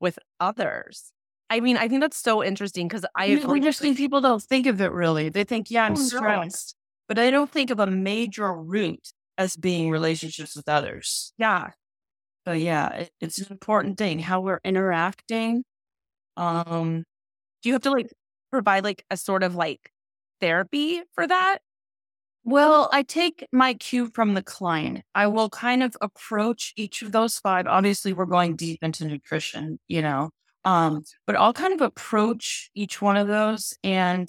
[0.00, 1.12] with others?
[1.50, 3.60] I mean, I think that's so interesting because I I agree.
[3.60, 5.28] just think people don't think of it really.
[5.28, 6.02] They think, yeah, I'm Oh, no.
[6.02, 6.74] stressed,
[7.08, 11.32] but I don't think of a major root as being relationships with others.
[11.38, 11.70] Yeah.
[12.44, 15.64] But yeah, it, it's an important thing how we're interacting.
[16.36, 17.04] Um,
[17.66, 18.12] Do you have to like
[18.52, 19.90] provide like a sort of like
[20.40, 21.58] therapy for that?
[22.44, 25.02] well, I take my cue from the client.
[25.16, 27.66] I will kind of approach each of those five.
[27.66, 30.30] Obviously, we're going deep into nutrition, you know,
[30.64, 34.28] um, but I'll kind of approach each one of those and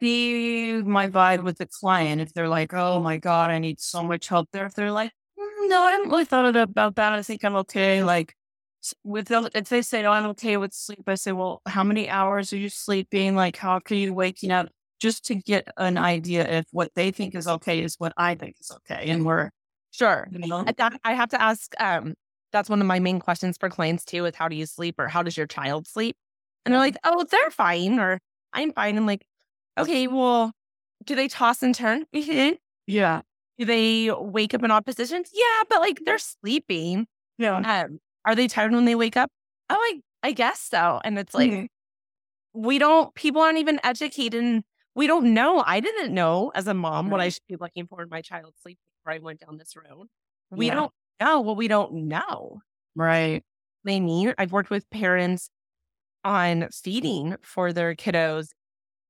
[0.00, 2.20] see my vibe with the client.
[2.20, 4.66] If they're like, oh my God, I need so much help there.
[4.66, 7.12] If they're like, "Mm, no, I haven't really thought about that.
[7.14, 8.04] I think I'm okay.
[8.04, 8.36] Like,
[9.04, 12.08] with the, if they say, no, I'm okay with sleep, I say, well, how many
[12.08, 13.34] hours are you sleeping?
[13.34, 14.68] Like, how often are you waking up?
[15.00, 18.56] Just to get an idea if what they think is okay is what I think
[18.60, 19.10] is okay.
[19.10, 19.50] And we're,
[19.90, 20.28] Sure.
[20.30, 20.64] you know,
[21.04, 21.72] I, have to ask.
[21.80, 22.14] Um,
[22.52, 24.24] that's one of my main questions for clients too.
[24.26, 26.16] Is how do you sleep or how does your child sleep?
[26.64, 28.20] And they're like, oh, they're fine or
[28.52, 28.96] I'm fine.
[28.96, 29.24] I'm like,
[29.78, 30.52] okay, well,
[31.04, 32.04] do they toss and turn?
[32.14, 32.58] Mhm.
[32.86, 33.22] yeah.
[33.58, 35.30] Do they wake up in odd positions?
[35.34, 37.06] Yeah, but like they're sleeping.
[37.38, 37.56] Yeah.
[37.84, 39.30] Um, are they tired when they wake up?
[39.70, 41.00] Oh, I I guess so.
[41.04, 41.68] And it's like Mhm.
[42.54, 43.14] we don't.
[43.14, 44.42] People aren't even educated.
[44.42, 44.64] And
[44.94, 45.62] we don't know.
[45.66, 48.60] I didn't know as a mom what I should be looking for in my child's
[48.62, 50.08] sleep before I went down this road.
[50.50, 50.74] We Yeah.
[50.74, 52.60] don't know what we don't know.
[52.96, 53.44] right.
[53.84, 55.50] They need, I've worked with parents
[56.24, 58.50] on feeding for their kiddos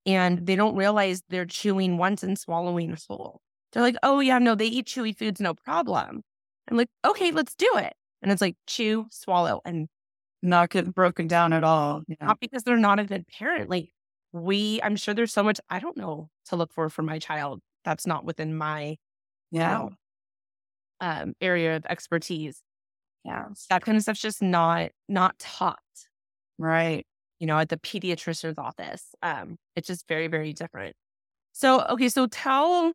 [0.06, 3.40] and they don't realize they're chewing once and swallowing whole.
[3.72, 6.22] They're like, oh, yeah, no, they eat chewy foods, no problem.
[6.70, 7.94] I'm like, okay, let's do it.
[8.22, 9.88] And it's like chew, swallow, and
[10.42, 12.02] not get broken down at all.
[12.08, 12.16] Yeah.
[12.20, 13.70] Not because they're not a good parent.
[13.70, 13.90] Like,
[14.32, 17.60] we, I'm sure there's so much I don't know to look for for my child.
[17.84, 18.96] That's not within my
[19.50, 19.96] yeah um,
[21.00, 22.62] um area of expertise.
[23.24, 25.78] Yeah, that kind of stuff's just not not taught.
[26.58, 27.06] Right.
[27.40, 30.96] You know, at the pediatrician's office, um, it's just very very different.
[31.52, 32.92] So okay, so tell.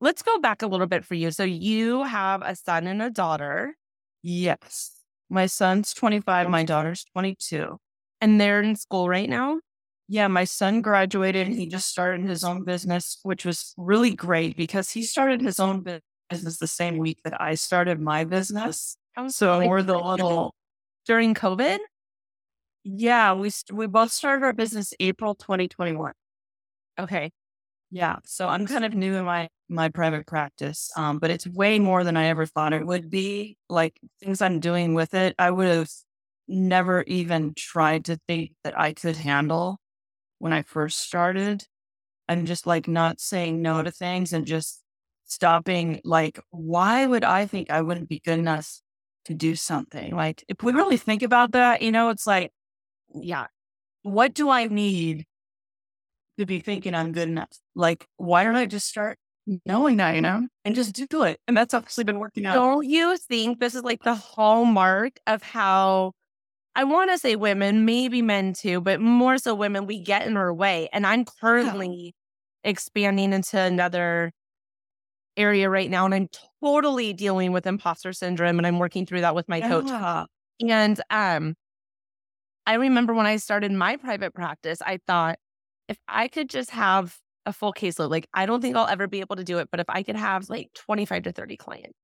[0.00, 1.30] Let's go back a little bit for you.
[1.30, 3.76] So you have a son and a daughter.
[4.22, 4.92] Yes.
[5.28, 7.78] My son's 25, my daughter's 22.
[8.20, 9.60] And they're in school right now?
[10.08, 11.46] Yeah, my son graduated.
[11.46, 15.58] And he just started his own business, which was really great because he started his
[15.58, 15.82] own
[16.30, 18.96] business the same week that I started my business.
[19.28, 20.54] So we're the little
[21.06, 21.78] during COVID.
[22.84, 26.12] Yeah, we we both started our business April 2021.
[26.98, 27.30] Okay.
[27.94, 31.78] Yeah, so I'm kind of new in my my private practice, um, but it's way
[31.78, 33.58] more than I ever thought it would be.
[33.68, 35.90] Like things I'm doing with it, I would have
[36.48, 39.78] never even tried to think that I could handle
[40.38, 41.64] when I first started.
[42.28, 44.82] I'm just like not saying no to things and just
[45.26, 46.00] stopping.
[46.04, 48.80] Like, why would I think I wouldn't be good enough
[49.26, 50.16] to do something?
[50.16, 52.52] Like, if we really think about that, you know, it's like,
[53.14, 53.46] yeah,
[54.04, 55.26] what do I need
[56.38, 57.50] to be thinking I'm good enough?
[57.74, 59.18] Like, why don't I just start
[59.66, 61.40] knowing that, you know, and just do it?
[61.46, 62.54] And that's obviously been working out.
[62.54, 66.12] Don't you think this is like the hallmark of how
[66.74, 70.36] I want to say women, maybe men too, but more so women, we get in
[70.36, 70.88] our way.
[70.92, 72.14] And I'm currently
[72.64, 72.70] yeah.
[72.70, 74.32] expanding into another
[75.36, 76.06] area right now.
[76.06, 76.28] And I'm
[76.62, 78.58] totally dealing with imposter syndrome.
[78.58, 79.90] And I'm working through that with my coach.
[80.66, 81.54] And um,
[82.66, 85.38] I remember when I started my private practice, I thought
[85.92, 89.20] if I could just have a full caseload, like I don't think I'll ever be
[89.20, 91.98] able to do it, but if I could have like 25 to 30 clients,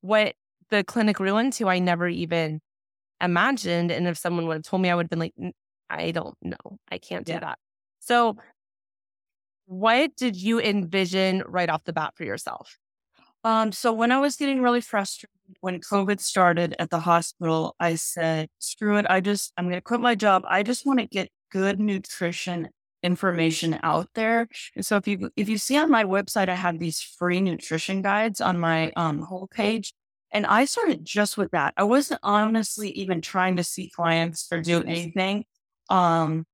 [0.00, 0.34] what
[0.70, 2.60] the clinic grew into, I never even
[3.20, 3.92] imagined.
[3.92, 5.34] And if someone would have told me, I would have been like,
[5.88, 6.78] I don't know.
[6.90, 7.40] I can't do yeah.
[7.40, 7.58] that.
[8.00, 8.36] So,
[9.66, 12.76] what did you envision right off the bat for yourself?
[13.44, 15.30] Um, so when I was getting really frustrated
[15.60, 19.06] when COVID started at the hospital, I said, screw it.
[19.08, 20.42] I just, I'm going to quit my job.
[20.48, 22.68] I just want to get good nutrition
[23.02, 24.48] information out there.
[24.74, 28.02] And so if you, if you see on my website, I have these free nutrition
[28.02, 29.92] guides on my um, whole page.
[30.30, 31.74] And I started just with that.
[31.76, 35.44] I wasn't honestly even trying to see clients or do anything.
[35.90, 36.46] Um,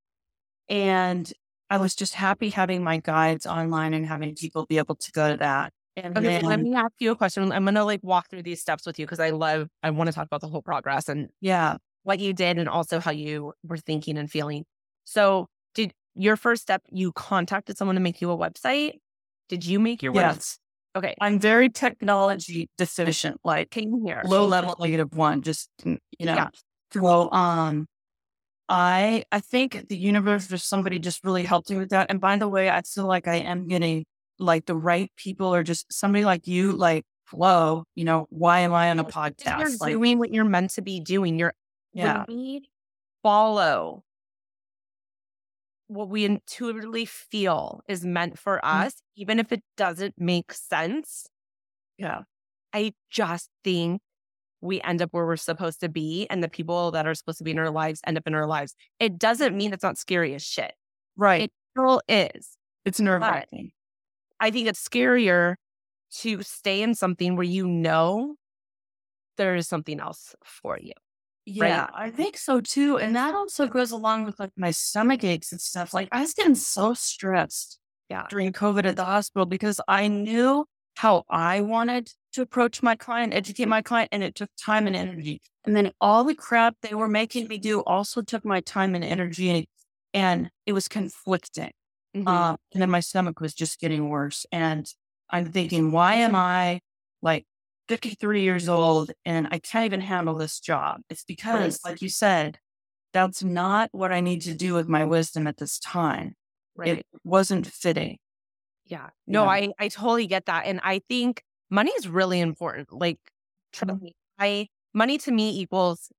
[0.69, 1.33] and
[1.71, 5.31] I was just happy having my guides online and having people be able to go
[5.31, 5.73] to that.
[5.97, 7.51] And okay, then, let me ask you a question.
[7.53, 10.15] I'm gonna like walk through these steps with you because I love I want to
[10.15, 13.79] talk about the whole progress and yeah, what you did and also how you were
[13.79, 14.65] thinking and feeling.
[15.05, 15.49] So
[16.19, 18.95] your first step you contacted someone to make you a website?
[19.49, 20.15] Did you make your website?
[20.15, 20.37] yes.
[20.37, 20.59] website?
[20.99, 21.15] Okay.
[21.21, 24.23] I'm very technology deficient, like Came here.
[24.25, 26.35] low level negative one, just you know.
[26.35, 26.49] Yeah.
[26.93, 27.87] So um
[28.69, 32.11] I I think the universe or somebody just really helped me with that.
[32.11, 34.05] And by the way, I feel like I am getting
[34.39, 38.73] like the right people or just somebody like you, like Flo, you know, why am
[38.73, 39.59] I on a podcast?
[39.59, 41.39] You're like, doing what you're meant to be doing.
[41.39, 41.55] You're
[41.93, 42.25] yeah.
[43.23, 44.03] follow
[45.89, 48.61] what we intuitively feel is meant for mm.
[48.63, 49.23] us, mm-hmm.
[49.23, 51.27] even if it doesn't make sense.
[51.97, 52.21] Yeah.
[52.73, 54.01] I just think
[54.61, 57.45] we end up where we're supposed to be and the people that are supposed to
[57.45, 58.75] be in our lives end up in our lives.
[59.01, 60.73] It doesn't mean it's not scary as shit.
[61.17, 61.43] Right.
[61.43, 62.57] It still is.
[62.85, 63.71] It's nerve wracking.
[64.41, 65.55] I think it's scarier
[66.21, 68.37] to stay in something where you know
[69.37, 70.93] there is something else for you.
[71.49, 71.91] Yeah, right?
[71.95, 72.99] I think so too.
[72.99, 75.95] And that also goes along with like my stomach aches and stuff.
[75.95, 78.27] Like I was getting so stressed yeah.
[78.29, 83.33] during COVID at the hospital because I knew how I wanted to approach my client,
[83.33, 85.41] educate my client, and it took time and energy.
[85.65, 89.05] And then all the crap they were making me do also took my time and
[89.05, 89.69] energy,
[90.13, 91.71] and, it was conflicting.
[92.17, 92.27] Mm-hmm.
[92.27, 94.45] Um, and then my stomach was just getting worse.
[94.51, 94.87] And
[95.31, 96.81] I'm thinking, why am I
[97.23, 97.47] like
[97.89, 101.01] 53 years old and I can't even handle this job.
[101.09, 101.93] It's because, right.
[101.93, 102.59] like you said,
[103.13, 106.35] that's not what I need to do with my wisdom at this time.
[106.77, 106.99] Right.
[106.99, 108.19] It wasn't fitting.
[108.85, 109.09] Yeah.
[109.27, 109.51] No, yeah.
[109.51, 110.67] I, I totally get that.
[110.67, 112.93] And I think money is really important.
[112.93, 113.19] Like,
[113.75, 114.07] mm-hmm.
[114.39, 116.11] I, money to me equals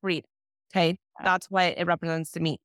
[0.00, 0.28] freedom.
[0.74, 0.96] Okay.
[1.22, 2.58] That's what it represents to me.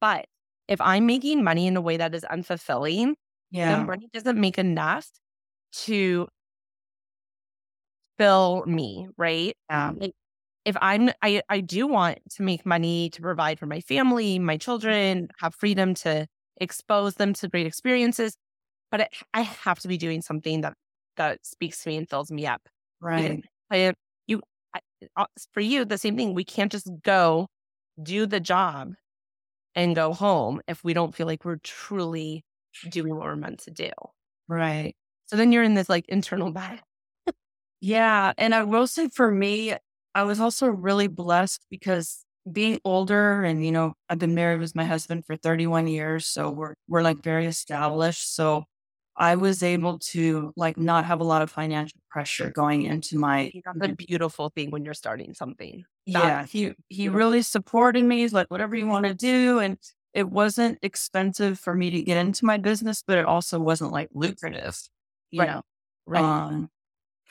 [0.00, 0.26] But
[0.68, 3.14] if I'm making money in a way that is unfulfilling,
[3.50, 3.84] yeah.
[3.84, 5.08] money doesn't make enough
[5.72, 6.28] to
[8.22, 9.56] fill me, right?
[9.68, 9.92] Yeah.
[9.96, 10.12] Like,
[10.64, 14.56] if I'm, I, I do want to make money to provide for my family, my
[14.56, 16.28] children, have freedom to
[16.60, 18.36] expose them to great experiences,
[18.92, 20.74] but it, I have to be doing something that
[21.16, 22.62] that speaks to me and fills me up.
[23.00, 23.44] Right.
[23.70, 23.92] I,
[24.26, 24.40] you,
[24.74, 24.80] I,
[25.16, 26.32] uh, for you, the same thing.
[26.32, 27.48] We can't just go
[28.02, 28.92] do the job
[29.74, 32.44] and go home if we don't feel like we're truly
[32.88, 33.90] doing what we're meant to do.
[34.48, 34.94] Right.
[35.26, 36.78] So then you're in this like internal battle.
[37.82, 38.32] Yeah.
[38.38, 39.74] And I will say for me,
[40.14, 44.76] I was also really blessed because being older and, you know, I've been married with
[44.76, 46.26] my husband for 31 years.
[46.26, 48.36] So we're, we're like very established.
[48.36, 48.64] So
[49.16, 53.50] I was able to like not have a lot of financial pressure going into my.
[53.74, 55.84] That's a beautiful thing when you're starting something.
[56.06, 58.18] Yeah, he he really supported me.
[58.20, 59.76] He's like, whatever you want to do, and
[60.14, 64.08] it wasn't expensive for me to get into my business, but it also wasn't like
[64.14, 64.78] lucrative.
[65.30, 65.50] You right.
[65.50, 65.62] know,
[66.06, 66.24] right?
[66.24, 66.70] Um,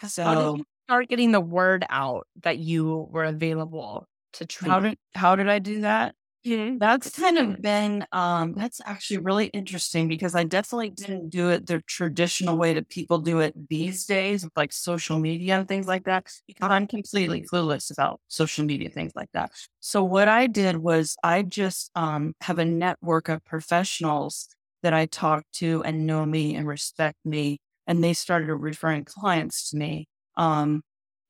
[0.08, 4.70] so how did you start getting the word out that you were available to treat.
[4.70, 6.16] How did how did I do that?
[6.46, 6.78] Mm-hmm.
[6.80, 11.68] That's kind of been um that's actually really interesting because I definitely didn't do it
[11.68, 15.88] the traditional way that people do it these days with like social media and things
[15.88, 19.52] like that because I'm completely clueless about social media things like that.
[19.82, 24.48] So what I did was I just um have a network of professionals
[24.84, 29.70] that I talk to and know me and respect me and they started referring clients
[29.72, 30.08] to me.
[30.38, 30.82] Um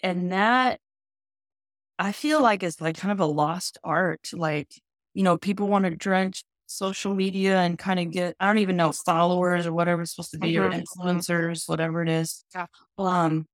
[0.01, 0.79] and that
[1.99, 4.29] I feel like it's like kind of a lost art.
[4.33, 4.69] Like
[5.13, 8.77] you know, people want to drench social media and kind of get, I don't even
[8.77, 10.73] know, followers or whatever it's supposed to be, mm-hmm.
[10.73, 12.43] or influencers, whatever it is.
[12.55, 12.67] Yeah.
[12.97, 13.45] Um,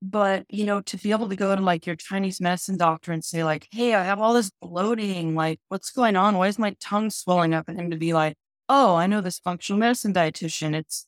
[0.00, 3.24] but you know, to be able to go to like your Chinese medicine doctor and
[3.24, 6.36] say, like, hey, I have all this bloating, like, what's going on?
[6.36, 7.68] Why is my tongue swelling up?
[7.68, 8.36] And him to be like,
[8.68, 10.74] oh, I know this functional medicine dietitian.
[10.74, 11.06] It's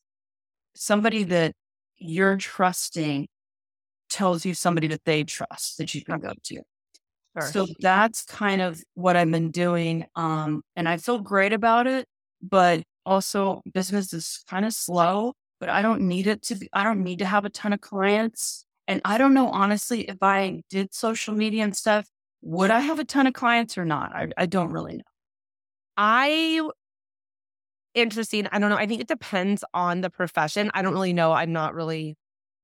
[0.75, 1.53] somebody that
[1.99, 3.29] you're trusting
[4.11, 6.61] tells you somebody that they trust that you can go to.
[7.37, 7.51] Sure.
[7.51, 10.07] So that's kind of what I've been doing.
[10.15, 12.07] Um, and I feel great about it,
[12.43, 16.85] but also business is kind of slow, but I don't need it to be, I
[16.85, 18.65] don't need to have a ton of clients.
[18.87, 22.07] And I don't know, honestly, if I did social media and stuff,
[22.43, 24.15] would I have a ton of clients or not?
[24.15, 25.05] I, I don't really know.
[25.97, 26.61] I,
[27.95, 28.47] interesting.
[28.53, 28.77] I don't know.
[28.77, 30.71] I think it depends on the profession.
[30.75, 31.33] I don't really know.
[31.33, 32.17] I'm not really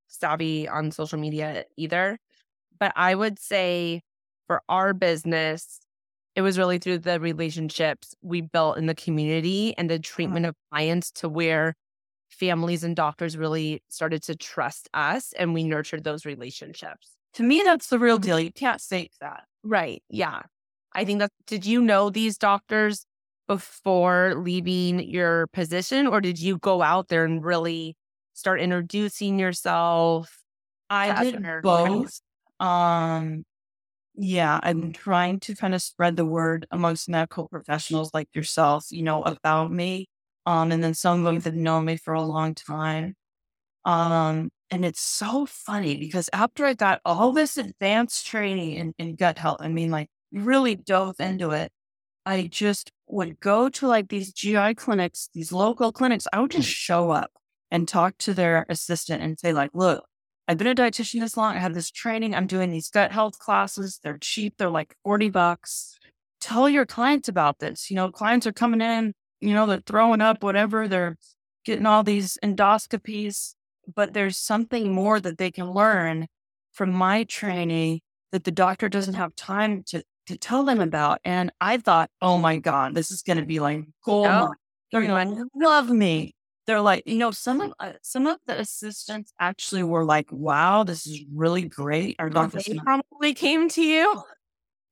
[0.09, 2.19] savvy on social media either.
[2.79, 4.03] But I would say
[4.47, 5.81] for our business,
[6.35, 10.03] it was really through the relationships we built in the community and the uh-huh.
[10.05, 11.75] treatment of clients to where
[12.29, 17.11] families and doctors really started to trust us and we nurtured those relationships.
[17.35, 18.41] To me, that's the real deal.
[18.41, 19.45] You can't fake that.
[19.63, 20.03] Right.
[20.09, 20.43] Yeah.
[20.93, 23.05] I think that, did you know these doctors
[23.51, 27.97] before leaving your position or did you go out there and really
[28.33, 30.39] start introducing yourself?
[30.89, 32.21] I did both.
[32.61, 33.45] Um,
[34.15, 39.03] yeah, I'm trying to kind of spread the word amongst medical professionals like yourself, you
[39.03, 40.07] know, about me.
[40.47, 43.17] Um, and then some of them have known me for a long time.
[43.85, 49.17] Um, and it's so funny because after I got all this advanced training in, in
[49.17, 51.73] gut health, I mean, like really dove into it.
[52.27, 56.27] I just would go to like these GI clinics, these local clinics.
[56.33, 56.75] I would just mm.
[56.75, 57.31] show up
[57.71, 60.05] and talk to their assistant and say, like, look,
[60.49, 61.55] I've been a dietitian this long.
[61.55, 62.35] I have this training.
[62.35, 64.01] I'm doing these gut health classes.
[64.03, 64.55] They're cheap.
[64.59, 65.97] They're like 40 bucks.
[66.41, 67.91] Tell your clients about this.
[67.91, 70.89] You know, clients are coming in, you know, they're throwing up, whatever.
[70.89, 71.17] They're
[71.65, 73.55] getting all these endoscopies,
[73.95, 76.27] but there's something more that they can learn
[76.73, 78.01] from my training
[78.33, 81.21] that the doctor doesn't have time to, to tell them about.
[81.25, 84.27] And I thought, oh my God, this is going to be like gold.
[84.29, 84.55] Oh,
[84.91, 86.35] they're going to love me
[86.71, 90.85] they're like, you know, some of uh, some of the assistants actually were like, "Wow,
[90.85, 94.23] this is really great." Our doctor probably came to you.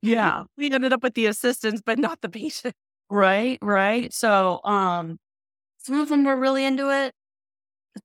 [0.02, 2.74] Yeah, we ended up with the assistants, but not the patient.
[3.08, 4.12] Right, right.
[4.12, 5.18] So, um,
[5.78, 7.14] some of them were really into it.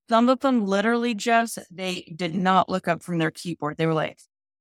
[0.07, 3.77] Some of them literally just they did not look up from their keyboard.
[3.77, 4.19] They were like,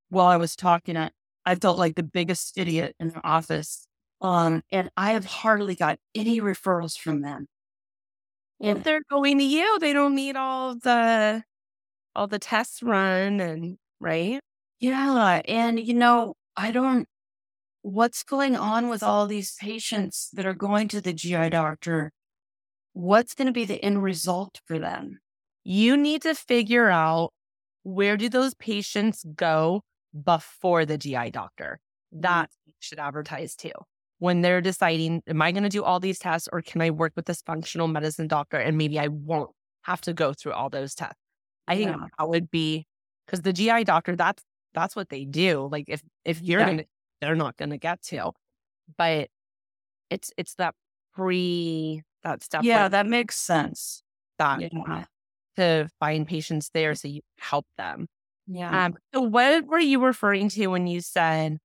[0.08, 1.10] while I was talking, I,
[1.44, 3.86] I felt like the biggest idiot in the office.
[4.20, 7.48] Um, and I have hardly got any referrals from them
[8.62, 11.42] if they're going to you, they don't need all the
[12.14, 14.40] all the tests run and right.
[14.80, 17.06] Yeah, and you know, I don't.
[17.82, 22.12] What's going on with all these patients that are going to the GI doctor?
[22.92, 25.18] What's going to be the end result for them?
[25.64, 27.32] You need to figure out
[27.82, 29.82] where do those patients go
[30.24, 31.80] before the GI doctor.
[32.12, 32.72] That mm.
[32.80, 33.72] should advertise too
[34.22, 37.12] when they're deciding, am I going to do all these tests or can I work
[37.16, 39.50] with this functional medicine doctor and maybe I won't
[39.82, 41.18] have to go through all those tests?
[41.66, 42.06] I think yeah.
[42.16, 42.86] that would be
[43.26, 44.44] because the GI doctor, that's
[44.74, 45.68] that's what they do.
[45.72, 46.66] Like if if you're Yeah.
[46.66, 46.84] gonna
[47.20, 48.30] they're not gonna get to.
[48.96, 49.28] But
[50.08, 50.76] it's it's that
[51.14, 52.62] pre that stuff.
[52.62, 54.04] Yeah, that makes sense.
[54.38, 55.04] that Yeah.
[55.56, 58.06] to find patients there so you help them.
[58.46, 58.86] Yeah.
[58.86, 61.58] Um, so what were you referring to when you said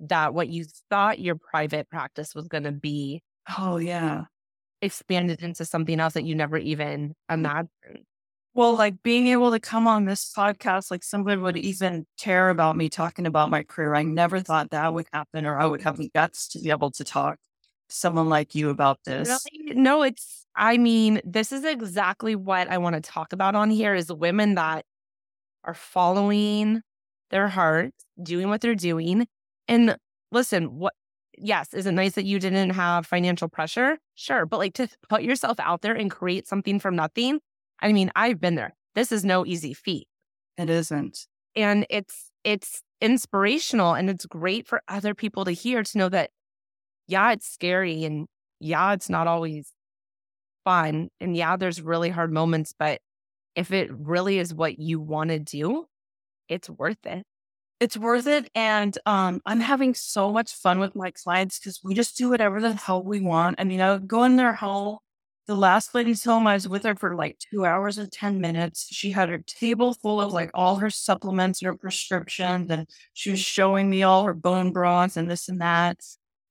[0.00, 3.22] that what you thought your private practice was going to be
[3.58, 4.24] oh, yeah.
[4.82, 7.70] expanded into something else that you never even imagined?
[8.54, 12.76] Well, like being able to come on this podcast, like somebody would even care about
[12.76, 13.94] me talking about my career.
[13.94, 16.90] I never thought that would happen or I would have the guts to be able
[16.92, 17.36] to talk
[17.88, 19.28] to someone like you about this.
[19.52, 19.74] Really?
[19.74, 23.94] No, it's, I mean, this is exactly what I want to talk about on here
[23.94, 24.84] is women that
[25.64, 26.82] are following
[27.30, 27.92] their heart,
[28.22, 29.26] doing what they're doing.
[29.66, 29.96] And
[30.32, 30.94] listen, what,
[31.36, 33.98] yes, is it nice that you didn't have financial pressure?
[34.14, 34.46] Sure.
[34.46, 37.40] But like to put yourself out there and create something from nothing.
[37.80, 38.74] I mean, I've been there.
[38.94, 40.08] This is no easy feat.
[40.56, 41.26] It isn't.
[41.54, 46.30] And it's, it's inspirational and it's great for other people to hear to know that,
[47.06, 48.26] yeah, it's scary and
[48.60, 49.72] yeah, it's not always
[50.64, 51.08] fun.
[51.20, 53.00] And yeah, there's really hard moments, but
[53.54, 55.86] if it really is what you want to do,
[56.48, 57.24] it's worth it.
[57.80, 58.50] It's worth it.
[58.54, 62.60] And um, I'm having so much fun with my clients because we just do whatever
[62.60, 63.56] the hell we want.
[63.58, 64.98] I mean, I go in their home.
[65.46, 68.88] The last lady's home, I was with her for like two hours and 10 minutes.
[68.90, 73.30] She had her table full of like all her supplements and her prescriptions, and she
[73.30, 76.00] was showing me all her bone broths and this and that.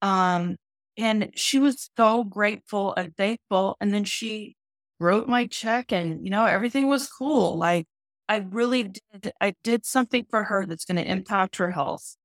[0.02, 0.56] Um,
[0.98, 3.78] and she was so grateful and thankful.
[3.80, 4.56] And then she
[5.00, 7.58] wrote my check, and you know, everything was cool.
[7.58, 7.88] Like,
[8.30, 9.32] I really did.
[9.42, 12.18] I did something for her that's going to impact her health.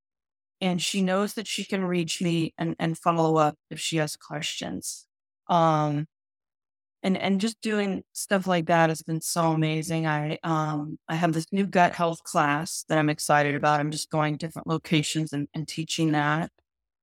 [0.60, 4.16] And she knows that she can reach me and, and follow up if she has
[4.16, 5.06] questions.
[5.48, 6.06] Um,
[7.02, 10.06] and, and just doing stuff like that has been so amazing.
[10.06, 13.80] I, um, I have this new gut health class that I'm excited about.
[13.80, 16.50] I'm just going different locations and, and teaching that.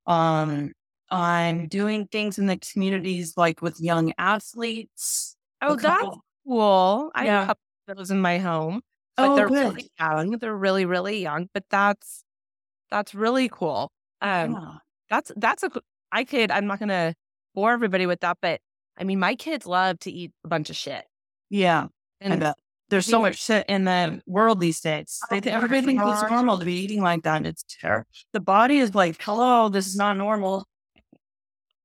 [0.08, 0.72] Um,
[1.12, 5.36] I'm doing things in the communities like with young athletes.
[5.62, 7.12] Oh, that's cool.
[7.16, 7.32] I Yeah.
[7.40, 8.82] have a couple of those in my home,
[9.18, 9.74] but Oh, they're good.
[9.74, 10.32] really young.
[10.32, 12.24] They're really, really young, but that's,
[12.92, 13.92] that's really cool.
[14.22, 14.74] Um, Yeah.
[15.10, 15.72] that's, that's a,
[16.12, 17.14] I could, I'm not going to
[17.56, 18.62] bore everybody with that, but
[18.98, 21.06] I mean, my kids love to eat a bunch of shit.
[21.50, 21.88] Yeah.
[22.22, 22.54] And.
[22.90, 25.20] There's so much shit in the world these days.
[25.30, 27.38] They think everybody thinks it's normal to be eating like that.
[27.38, 28.08] and It's terrible.
[28.34, 30.66] The body is like, hello, this is not normal.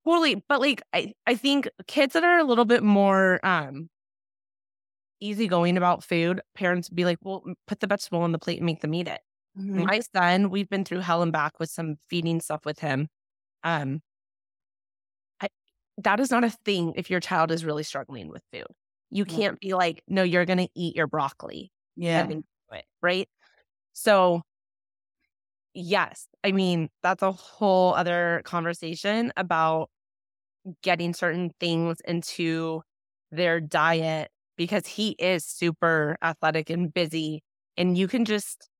[0.05, 0.43] Totally.
[0.49, 3.89] But like I, I think kids that are a little bit more um
[5.21, 8.81] easygoing about food, parents be like, well, put the vegetable on the plate and make
[8.81, 9.21] them eat it.
[9.59, 9.85] Mm-hmm.
[9.85, 13.09] My son, we've been through hell and back with some feeding stuff with him.
[13.63, 14.03] Um
[15.41, 15.49] I,
[15.99, 18.67] that is not a thing if your child is really struggling with food.
[19.11, 21.71] You can't be like, no, you're gonna eat your broccoli.
[21.97, 22.23] Yeah.
[22.23, 23.29] and then do it, right?
[23.93, 24.43] So,
[25.75, 29.91] yes, I mean, that's a whole other conversation about
[30.83, 32.83] getting certain things into
[33.33, 37.43] their diet because he is super athletic and busy.
[37.77, 38.71] And you can just,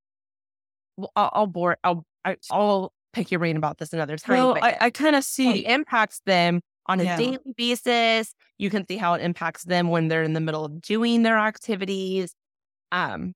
[0.97, 4.49] well, I'll, I'll bore, I'll, I, I'll pick your brain about this another time.
[4.49, 5.65] Well, I, I kind of it see.
[5.65, 7.17] impacts them on a Yeah.
[7.17, 8.35] daily basis.
[8.59, 11.39] You can see how it impacts them when they're in the middle of doing their
[11.39, 12.35] activities.
[12.93, 13.35] Um,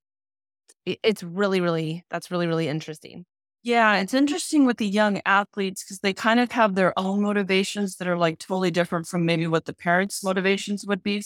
[0.86, 3.26] it- it's really, really, that's really, really interesting.
[3.68, 3.98] Yeah.
[3.98, 8.08] It's interesting with the young athletes because they kind of have their own motivations that
[8.08, 11.22] are like totally different from maybe what the parents' motivations would be.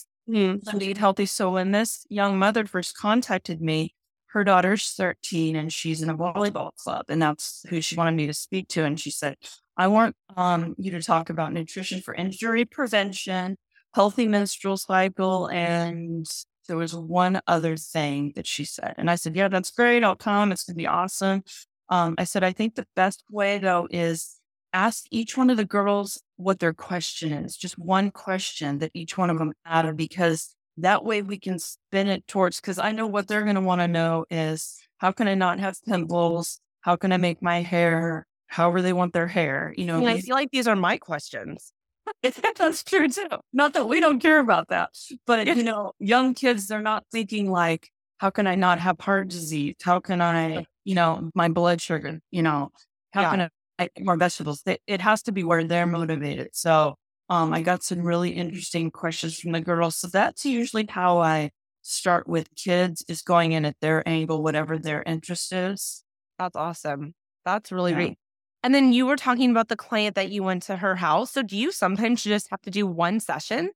[0.80, 1.26] to eat healthy.
[1.26, 3.94] So when this young mother first contacted me,
[4.30, 8.26] her daughter's 13 and she's in a volleyball club, and that's who she wanted me
[8.26, 8.84] to speak to.
[8.84, 9.36] And she said,
[9.76, 13.56] I want um, you to talk about nutrition for injury prevention,
[13.94, 16.26] healthy menstrual cycle, and
[16.66, 18.94] there was one other thing that she said.
[18.98, 20.02] And I said, Yeah, that's great.
[20.02, 20.50] I'll come.
[20.50, 21.44] It's going to be awesome.
[21.92, 24.40] Um, I said, I think the best way though is
[24.72, 29.18] ask each one of the girls what their question is, just one question that each
[29.18, 33.06] one of them added, because that way we can spin it towards, because I know
[33.06, 36.60] what they're going to want to know is how can I not have pimples?
[36.80, 39.74] How can I make my hair however they want their hair?
[39.76, 41.74] You know, And I feel like these are my questions.
[42.56, 43.28] that's true too.
[43.52, 44.88] Not that we don't care about that,
[45.26, 49.28] but you know, young kids, they're not thinking like, how can I not have heart
[49.28, 49.74] disease?
[49.82, 52.70] How can I, you know, my blood sugar, you know,
[53.12, 53.30] how Yeah.
[53.30, 53.40] can
[53.78, 54.62] I eat more vegetables?
[54.66, 56.50] It, it has to be where they're motivated.
[56.52, 56.96] So,
[57.28, 59.96] um, I got some really interesting questions from the girls.
[59.96, 61.50] So that's usually how I
[61.82, 66.04] start with kids is going in at their angle, whatever their interest is.
[66.38, 67.14] That's awesome.
[67.44, 67.96] That's really Yeah.
[67.96, 68.18] great.
[68.62, 71.32] And then you were talking about the client that you went to her house.
[71.32, 73.72] So do you sometimes just have to do one session?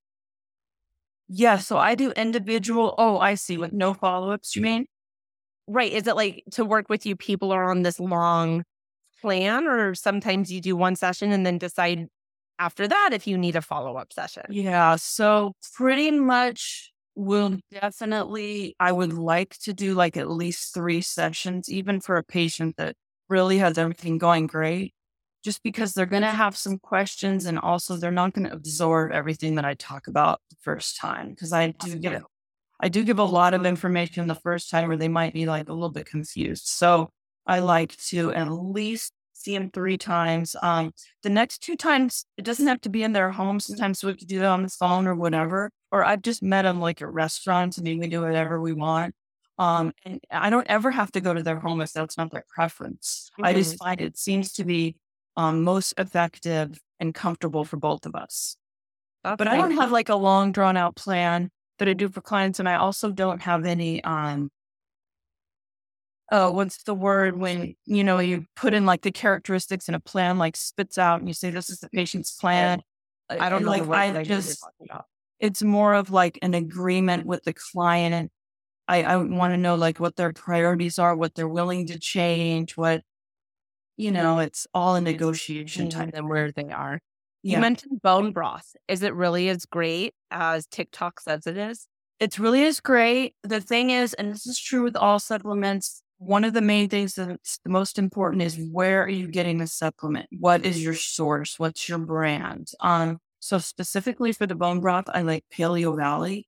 [1.28, 1.59] Yeah.
[1.59, 2.94] So I do individual.
[2.98, 3.57] Oh, I see.
[3.59, 4.86] With no follow ups, you mean?
[5.66, 5.92] Right.
[5.92, 8.64] Is it like to work with you, people are on this long
[9.20, 12.06] plan, or sometimes you do one session and then decide
[12.58, 14.44] after that if you need a follow up session?
[14.48, 14.96] Yeah.
[14.96, 21.70] So pretty much will definitely, I would like to do like at least three sessions,
[21.70, 22.94] even for a patient that
[23.28, 24.92] really has everything going great,
[25.42, 29.12] just because they're going to have some questions and also they're not going to absorb
[29.12, 31.34] everything that I talk about the first time.
[31.34, 32.22] Cause I do give,
[32.81, 35.68] I do give a lot of information the first time where they might be like
[35.68, 36.66] a little bit confused.
[36.66, 37.11] So
[37.47, 40.57] I like to at least see them three times.
[40.62, 43.61] Um, the next two times, it doesn't have to be in their home.
[43.61, 45.70] Sometimes we could do that on the phone or whatever.
[45.93, 47.79] Or I've just met them like at restaurants.
[47.79, 49.14] I mean, we do whatever we want.
[49.59, 52.45] Um, and I don't ever have to go to their home if that's not their
[52.55, 53.31] preference.
[53.33, 53.45] Mm-hmm.
[53.47, 54.97] I just find it seems to be
[55.37, 58.57] um, most effective and comfortable for both of us.
[59.24, 62.20] That's but I don't have like a long drawn out plan that I do for
[62.20, 64.51] clients, and I also don't have any um,
[66.31, 70.01] uh, what's the word when you know you put in like the characteristics in a
[70.01, 72.83] plan, like spits out, and you say this is the patient's plan.
[73.29, 73.70] I don't know.
[73.70, 74.64] Like I just,
[75.41, 78.31] it's more of like an agreement with the client, and
[78.89, 82.77] I, I want to know like what their priorities are, what they're willing to change,
[82.77, 83.03] what
[83.97, 84.39] you know.
[84.41, 87.01] It's all a negotiation time and where they are.
[87.43, 88.74] You mentioned bone broth.
[88.89, 91.87] Is it really as great as TikTok says it is?
[92.18, 93.34] It's really as great.
[93.43, 97.14] The thing is, and this is true with all supplements, one of the main things
[97.14, 100.28] that's the most important is where are you getting the supplement?
[100.39, 101.59] What is your source?
[101.59, 102.68] What's your brand?
[102.80, 106.45] Um, so specifically for the bone broth, I like Paleovalley.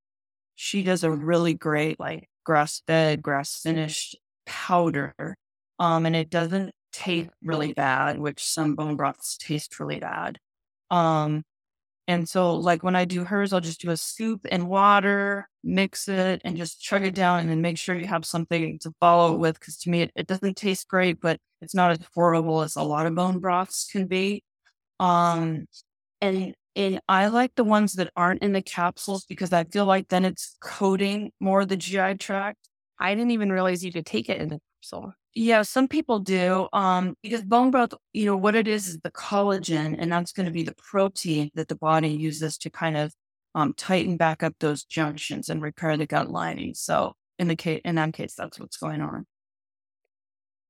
[0.55, 4.17] She does a really great like grass fed, grass finished
[4.47, 5.15] powder.
[5.79, 10.39] Um, and it doesn't taste really bad, which some bone broths taste really bad.
[10.91, 11.45] Um,
[12.09, 16.09] and so, like when I do hers, I'll just do a scoop and water, mix
[16.09, 19.35] it, and just chug it down, and then make sure you have something to follow
[19.35, 19.61] it with.
[19.61, 22.83] Because to me, it, it, doesn't taste great, but it's not as horrible as a
[22.83, 24.43] lot of bone broths can be.
[24.99, 25.67] Um,
[26.23, 30.09] and and I like the ones that aren't in the capsules because I feel like
[30.09, 32.69] then it's coating more of the GI tract.
[32.99, 35.13] I didn't even realize you could take it in the capsule.
[35.35, 36.69] Yeah, some people do.
[36.73, 40.47] Um, because bone broth, you know, what it is is the collagen, and that's going
[40.47, 43.13] to be the protein that the body uses to kind of
[43.55, 46.75] um, tighten back up those junctions and repair the gut lining.
[46.75, 49.27] So in the case, in that case, that's what's going on.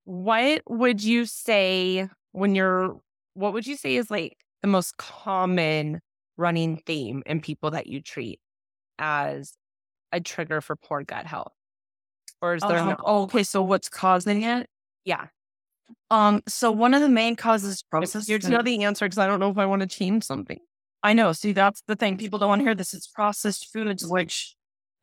[0.04, 2.98] What would you say when you're?
[3.34, 6.00] What would you say is like the most common
[6.36, 8.40] running theme in people that you treat
[8.98, 9.54] as
[10.12, 11.52] a trigger for poor gut health?
[12.40, 12.78] Or is there?
[12.78, 14.68] Uh, no- oh, okay, so what's causing it?
[15.04, 15.26] Yeah.
[16.10, 16.42] Um.
[16.46, 18.28] So one of the main causes process.
[18.28, 20.58] You know the answer because I don't know if I want to change something.
[21.02, 21.32] I know.
[21.32, 22.18] See, that's the thing.
[22.18, 22.92] People don't want to hear this.
[22.92, 24.56] It's processed foods, which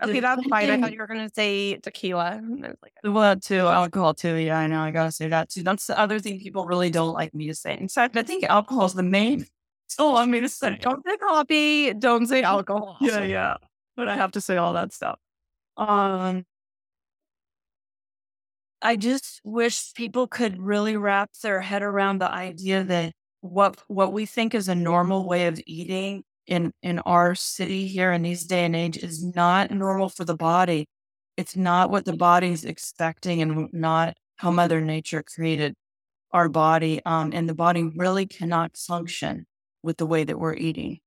[0.03, 0.69] Okay, that's fine.
[0.69, 2.41] I thought you were going to say tequila.
[2.59, 4.35] Like, well, too, alcohol too.
[4.35, 4.81] Yeah, I know.
[4.81, 5.63] I got to say that too.
[5.63, 7.77] That's the other thing people really don't like me to say.
[7.79, 9.45] In fact, I think alcohol is the main.
[9.97, 10.77] Oh, I mean, to say.
[10.81, 11.93] Don't say coffee.
[11.93, 12.97] Don't say alcohol.
[12.99, 13.55] yeah, yeah.
[13.95, 15.17] But I have to say all that stuff.
[15.77, 16.45] Um,
[18.85, 24.13] I just wish people could really wrap their head around the idea that what what
[24.13, 28.45] we think is a normal way of eating in in our city here in these
[28.45, 30.85] day and age is not normal for the body.
[31.35, 35.73] It's not what the body's expecting and not how Mother Nature created
[36.31, 37.01] our body.
[37.07, 39.47] Um, and the body really cannot function
[39.81, 40.99] with the way that we're eating.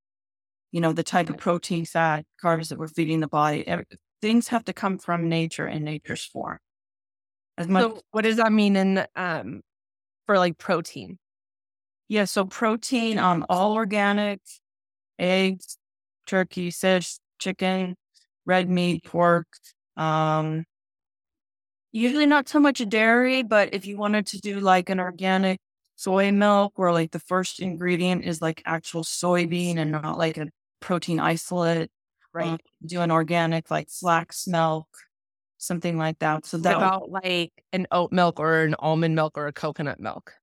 [0.73, 3.65] You know, the type of protein, fat, carbs that we're feeding the body.
[4.21, 6.59] Things have to come from nature in nature's form.
[7.59, 7.83] As much.
[7.83, 9.61] So what does that mean in um
[10.27, 11.19] for like protein?
[12.09, 14.41] Yeah, so protein, um, all organic,
[15.19, 15.77] eggs,
[16.27, 17.97] turkey, fish, chicken,
[18.47, 19.47] red meat, pork.
[19.97, 20.65] Um,
[21.93, 25.59] usually not so much dairy, but if you wanted to do like an organic
[25.97, 30.49] soy milk where like the first ingredient is like actual soybean and not like a
[30.81, 31.91] protein isolate,
[32.33, 32.53] right?
[32.53, 34.89] Um, do an organic like flax milk,
[35.59, 36.47] something like that.
[36.47, 40.35] So that about like an oat milk or an almond milk or a coconut milk.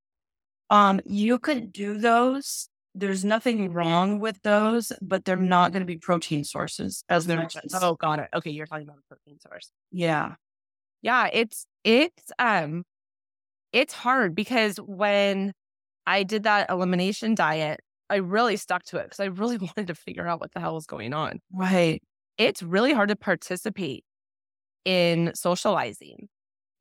[0.69, 2.69] Um, you could do those.
[2.93, 7.47] There's nothing wrong with those, but they're not going to be protein sources as they're.
[7.73, 8.29] Oh, got it.
[8.33, 9.71] Okay, you're talking about a protein source.
[9.91, 10.35] Yeah,
[11.01, 11.29] yeah.
[11.31, 12.83] It's it's um,
[13.73, 15.51] it's hard because when
[16.07, 19.95] I did that elimination diet, I really stuck to it because I really wanted to
[19.95, 21.41] figure out what the hell was going on.
[21.51, 22.01] Right.
[22.37, 24.03] It's really hard to participate
[24.85, 26.29] in socializing.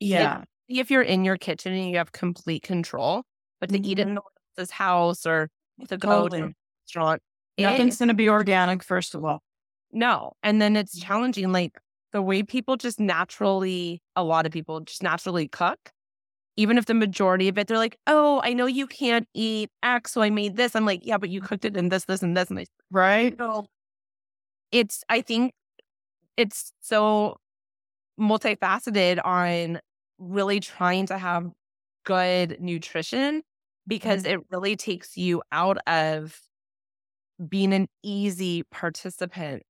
[0.01, 0.43] Yeah.
[0.69, 3.25] If, if, you're in your kitchen and you have complete control,
[3.61, 3.85] but to mm-hmm.
[3.85, 4.19] eat in
[4.57, 5.49] this house or
[5.89, 6.53] to go to a
[6.83, 7.23] restaurant,
[7.59, 9.43] nothing's going to be organic, first of all.
[9.93, 10.33] No.
[10.43, 11.53] And then it's challenging.
[11.53, 11.79] Like
[12.13, 15.91] the way people just naturally, a lot of people just naturally cook,
[16.57, 20.13] even if the majority of it, they're like, oh, I know you can't eat X,
[20.13, 20.77] so I made this.
[20.77, 22.51] I'm like, yeah, but you cooked it in this, this, and this.
[22.51, 23.35] And I, Right.
[23.39, 23.67] so
[24.71, 25.53] it's, I think
[26.37, 27.37] it's so
[28.19, 29.81] multifaceted on
[30.19, 31.51] really trying to have
[32.05, 33.43] good nutrition
[33.87, 34.41] because mm-hmm.
[34.41, 36.39] it really takes you out of
[37.49, 39.63] being an easy participant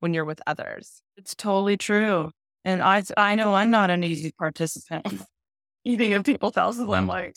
[0.00, 1.02] when you're with others.
[1.16, 2.30] It's totally true.
[2.64, 5.06] And I I know I'm not an easy participant.
[5.84, 7.36] Eating at people's houses, I'm like,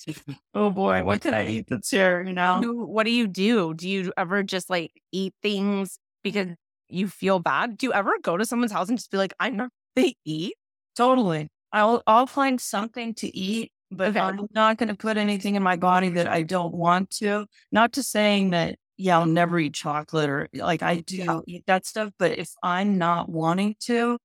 [0.54, 2.22] oh boy, what can I eat that's here?
[2.24, 2.60] You know?
[2.62, 3.74] What do you do?
[3.74, 6.50] Do you ever just like eat things because
[6.90, 7.78] you feel bad?
[7.78, 10.56] Do you ever go to someone's house and just be like, I'm not they eat?
[10.96, 11.50] Totally.
[11.72, 14.20] I'll I'll find something to eat, but Okay.
[14.20, 17.48] I'm not going to put anything in my body that I don't want to.
[17.72, 21.86] Not to saying that yeah, I'll never eat chocolate or like I do eat that
[21.86, 24.18] stuff, but if I'm not wanting to,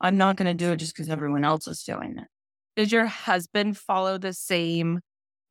[0.00, 2.26] I'm not going to do it just because everyone else is doing it.
[2.74, 5.00] Does your husband follow the same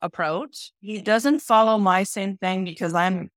[0.01, 0.71] approach?
[0.81, 3.29] He doesn't follow my same thing because I'm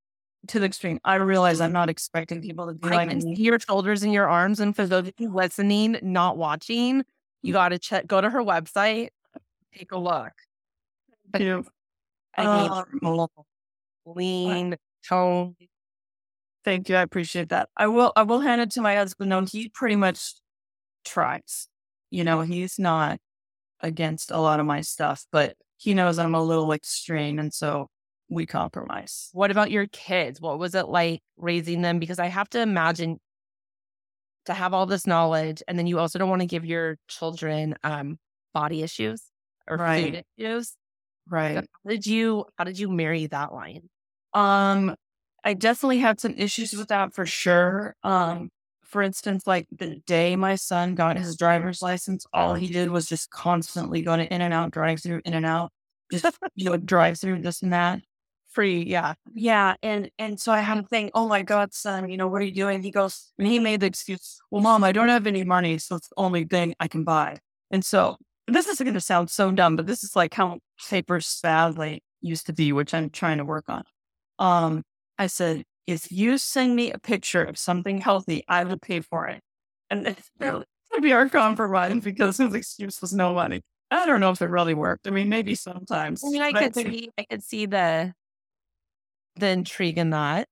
[0.49, 0.99] to the extreme.
[1.05, 3.37] I realize I'm not expecting people to be I like can me.
[3.37, 4.61] see your shoulders and your arms.
[4.61, 7.05] And for those of you listening, not watching,
[7.43, 9.09] you got to check, go to her website,
[9.75, 10.33] take a look.
[11.31, 11.63] But Yeah.
[12.37, 12.71] I mean,
[13.03, 13.27] Uh,
[14.07, 14.77] lean,
[15.09, 15.57] tone.
[16.65, 16.97] Thank you.
[16.97, 17.69] I appreciate that.
[17.77, 19.31] I will I will hand it to my husband.
[19.31, 20.35] No, he pretty much
[21.05, 21.69] tries.
[22.11, 23.19] You know, he's not
[23.81, 27.89] against a lot of my stuff, but he knows I'm a little extreme and so
[28.29, 29.31] we compromise.
[29.33, 30.41] What about your kids?
[30.41, 31.99] What was it like raising them?
[31.99, 33.21] Because I have to imagine
[34.47, 37.77] to have all this knowledge, and then you also don't want to give your children
[37.83, 38.19] um,
[38.55, 39.31] body issues
[39.69, 40.19] or Right.
[40.19, 40.77] food issues.
[41.53, 41.69] So Right.
[41.85, 42.47] how did you?
[42.59, 43.89] How did you marry that line?
[44.35, 44.95] Um
[45.45, 47.95] I definitely had some issues with that for sure.
[48.03, 48.51] Um
[48.85, 53.07] for instance, like the day my son got his driver's license, all he did was
[53.07, 55.71] just constantly go to In-N-Out, drive through, In-N-Out,
[56.11, 58.01] just you know, drive through this and that.
[58.51, 59.15] Free, yeah.
[59.35, 62.41] Yeah, and and so I had to think, oh my God, son, you know, what
[62.41, 62.83] are you doing?
[62.83, 65.97] He goes, and he made the excuse, well, mom, I don't have any money, so
[65.97, 67.39] it's the only thing I can buy.
[67.71, 71.21] And so this is going to sound so dumb, but this is like how paper
[71.21, 73.85] sadly used to be, which I'm trying to work on.
[74.39, 74.83] Um,
[75.19, 79.27] I said, if you send me a picture of something healthy, I will pay for
[79.27, 79.41] it.
[79.91, 83.63] And it's really to be our compromise because his excuse was no money.
[83.91, 85.07] I don't know if it really worked.
[85.07, 86.23] I mean, maybe sometimes.
[86.25, 88.13] I mean, I could see, I could see the
[89.39, 90.49] the intrigue in that.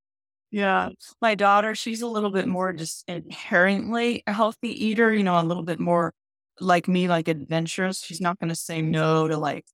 [0.51, 0.91] Yeah.
[1.21, 5.43] My daughter, she's a little bit more just inherently a healthy eater, you know, a
[5.43, 6.13] little bit more
[6.61, 8.01] like me, like adventurous.
[8.01, 9.65] She's not going to say no to like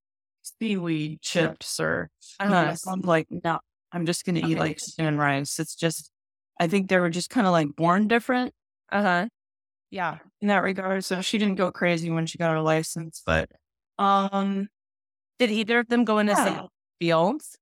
[0.42, 2.10] seaweed chips or,
[2.40, 3.60] Uh, uh, I'm like, no,
[3.92, 5.60] I'm just going to eat like chicken and rice.
[5.60, 6.10] It's just,
[6.58, 8.52] I think they were just kind of like born different
[8.90, 9.28] uh huh.
[9.90, 10.18] Yeah.
[10.40, 11.04] in that regard.
[11.04, 13.50] So she didn't go crazy when she got her license, but,
[13.98, 14.68] um,
[15.38, 16.44] Did either of them go into Yeah.
[16.44, 16.66] same
[16.98, 17.58] fields?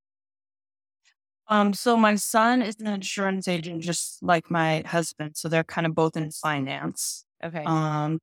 [1.50, 5.36] Um, so my son is an insurance agent, just like my husband.
[5.36, 7.26] So they're kind of both in finance.
[7.42, 7.64] Okay.
[7.66, 8.20] Um,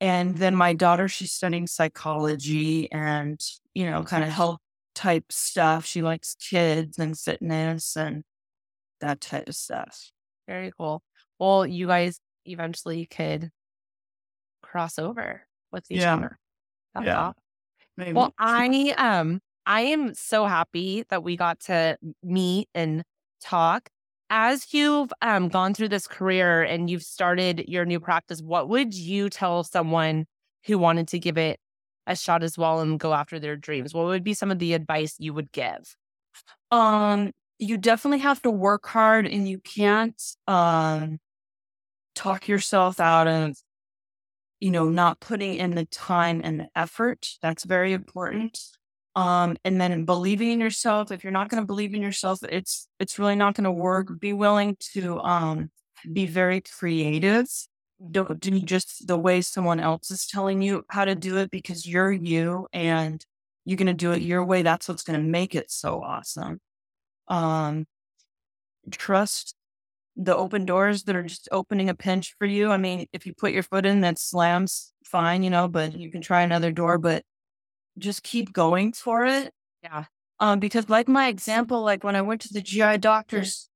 [0.00, 3.40] and then my daughter, she's studying psychology and,
[3.74, 4.58] you know, kind of health
[4.94, 5.86] type stuff.
[5.86, 8.24] She likes kids and fitness and
[9.00, 10.10] that type of stuff.
[10.48, 11.02] Very cool.
[11.38, 13.50] Well, you guys eventually could
[14.62, 16.14] cross over with each Yeah.
[16.16, 16.38] other.
[16.94, 17.18] That's Yeah.
[17.18, 17.34] awesome.
[17.96, 18.12] Maybe.
[18.14, 23.02] Well, I um I am so happy that we got to meet and
[23.40, 23.88] talk.
[24.30, 28.94] As you've um gone through this career and you've started your new practice, what would
[28.94, 30.26] you tell someone
[30.66, 31.58] who wanted to give it
[32.06, 33.94] a shot as well and go after their dreams?
[33.94, 35.96] What would be some of the advice you would give?
[36.72, 41.18] Um, you definitely have to work hard and you can't um
[42.14, 43.56] talk yourself out of,
[44.60, 47.28] you know, not putting in the time and the effort.
[47.42, 48.58] That's very important.
[49.16, 51.10] Um, and then believing in yourself.
[51.10, 54.08] If you're not going to believe in yourself, it's it's really not going to work.
[54.20, 55.70] Be willing to um
[56.12, 57.46] be very creative.
[58.10, 61.86] Don't do just the way someone else is telling you how to do it because
[61.86, 63.24] you're you and
[63.64, 64.62] you're going to do it your way.
[64.62, 66.60] That's what's going to make it so awesome
[67.28, 67.86] um
[68.90, 69.54] trust
[70.16, 72.70] the open doors that are just opening a pinch for you.
[72.70, 76.10] I mean, if you put your foot in that slams, fine, you know, but you
[76.10, 77.22] can try another door, but
[77.98, 79.52] just keep going for it.
[79.82, 80.04] Yeah.
[80.38, 83.68] Um, because like my example, like when I went to the GI doctors,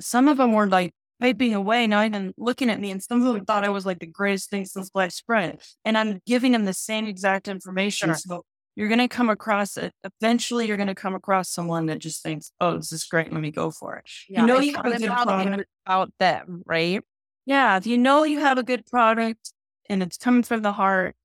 [0.00, 3.32] some of them were like piping away, not even looking at me, and some of
[3.32, 5.60] them thought I was like the greatest thing since sliced bread.
[5.84, 8.10] And I'm giving them the same exact information.
[8.10, 8.16] Sure.
[8.16, 8.44] So
[8.76, 9.92] you're gonna come across it.
[10.04, 13.32] Eventually, you're gonna come across someone that just thinks, "Oh, this is great.
[13.32, 15.64] Let me go for it." Yeah, you know, you have a good product.
[15.84, 17.02] about them, right?
[17.44, 19.52] Yeah, if you know you have a good product
[19.88, 21.16] and it's coming from the heart,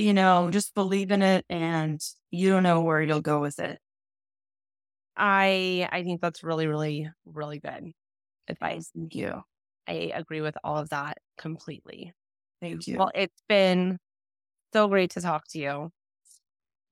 [0.00, 3.78] you know, just believe in it and you don't know where you'll go with it.
[5.16, 7.92] I I think that's really, really, really good
[8.48, 8.90] advice.
[8.94, 9.42] Thank you.
[9.86, 12.12] I agree with all of that completely.
[12.60, 12.96] Thank you.
[12.96, 13.98] Well, it's been
[14.72, 15.90] so great to talk to you.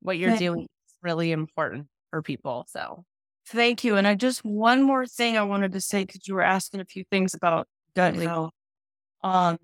[0.00, 2.66] What you're Thank doing is really important for people.
[2.68, 3.04] So
[3.46, 3.96] Thank you.
[3.96, 6.84] And I just one more thing I wanted to say because you were asking a
[6.84, 8.52] few things about gut health.
[9.22, 9.58] Um,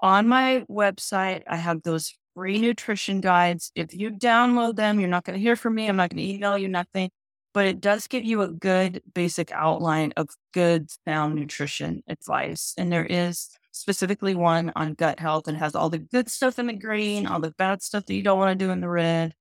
[0.00, 3.70] on my website, I have those free nutrition guides.
[3.74, 5.86] If you download them, you're not going to hear from me.
[5.86, 7.10] I'm not going to email you nothing,
[7.52, 12.72] but it does give you a good basic outline of good sound nutrition advice.
[12.78, 16.66] And there is specifically one on gut health and has all the good stuff in
[16.66, 19.34] the green, all the bad stuff that you don't want to do in the red.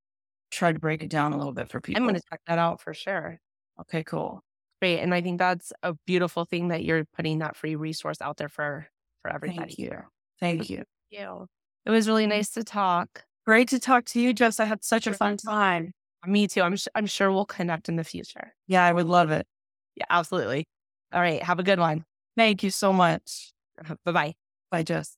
[0.52, 2.02] Try to break it down a little bit for people.
[2.02, 3.39] I'm going to check that out for sure.
[3.80, 4.43] Okay, cool.
[4.82, 5.00] Great.
[5.00, 8.50] And I think that's a beautiful thing that you're putting that free resource out there
[8.50, 8.88] for
[9.22, 9.58] for everybody.
[9.58, 10.02] Thank you.
[10.41, 10.84] Thank you.
[11.12, 11.47] you.
[11.90, 12.38] It was really mm-hmm.
[12.38, 13.24] nice to talk.
[13.48, 14.60] Great to talk to you, Jess.
[14.60, 15.94] I had such a fun time.
[16.28, 16.62] Me too.
[16.62, 18.54] I'm sh- I'm sure we'll connect in the future.
[18.68, 19.48] Yeah, I would love it.
[19.96, 20.68] Yeah, absolutely.
[21.12, 21.42] All right.
[21.42, 22.06] Have a good one.
[22.38, 23.54] Thank you so much.
[23.82, 24.36] Uh-huh, bye bye.
[24.70, 25.18] Bye, Jess.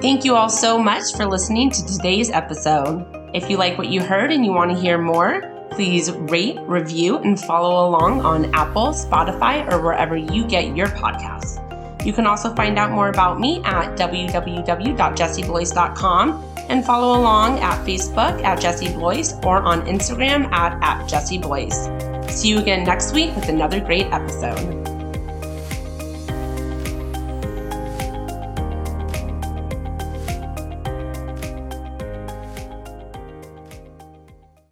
[0.00, 3.04] Thank you all so much for listening to today's episode.
[3.34, 7.18] If you like what you heard and you want to hear more, please rate, review,
[7.18, 11.61] and follow along on Apple, Spotify, or wherever you get your podcasts.
[12.04, 18.42] You can also find out more about me at www.jessieblois.com and follow along at Facebook
[18.42, 21.40] at Jessie Blois or on Instagram at, at Jessie.
[22.28, 25.01] See you again next week with another great episode.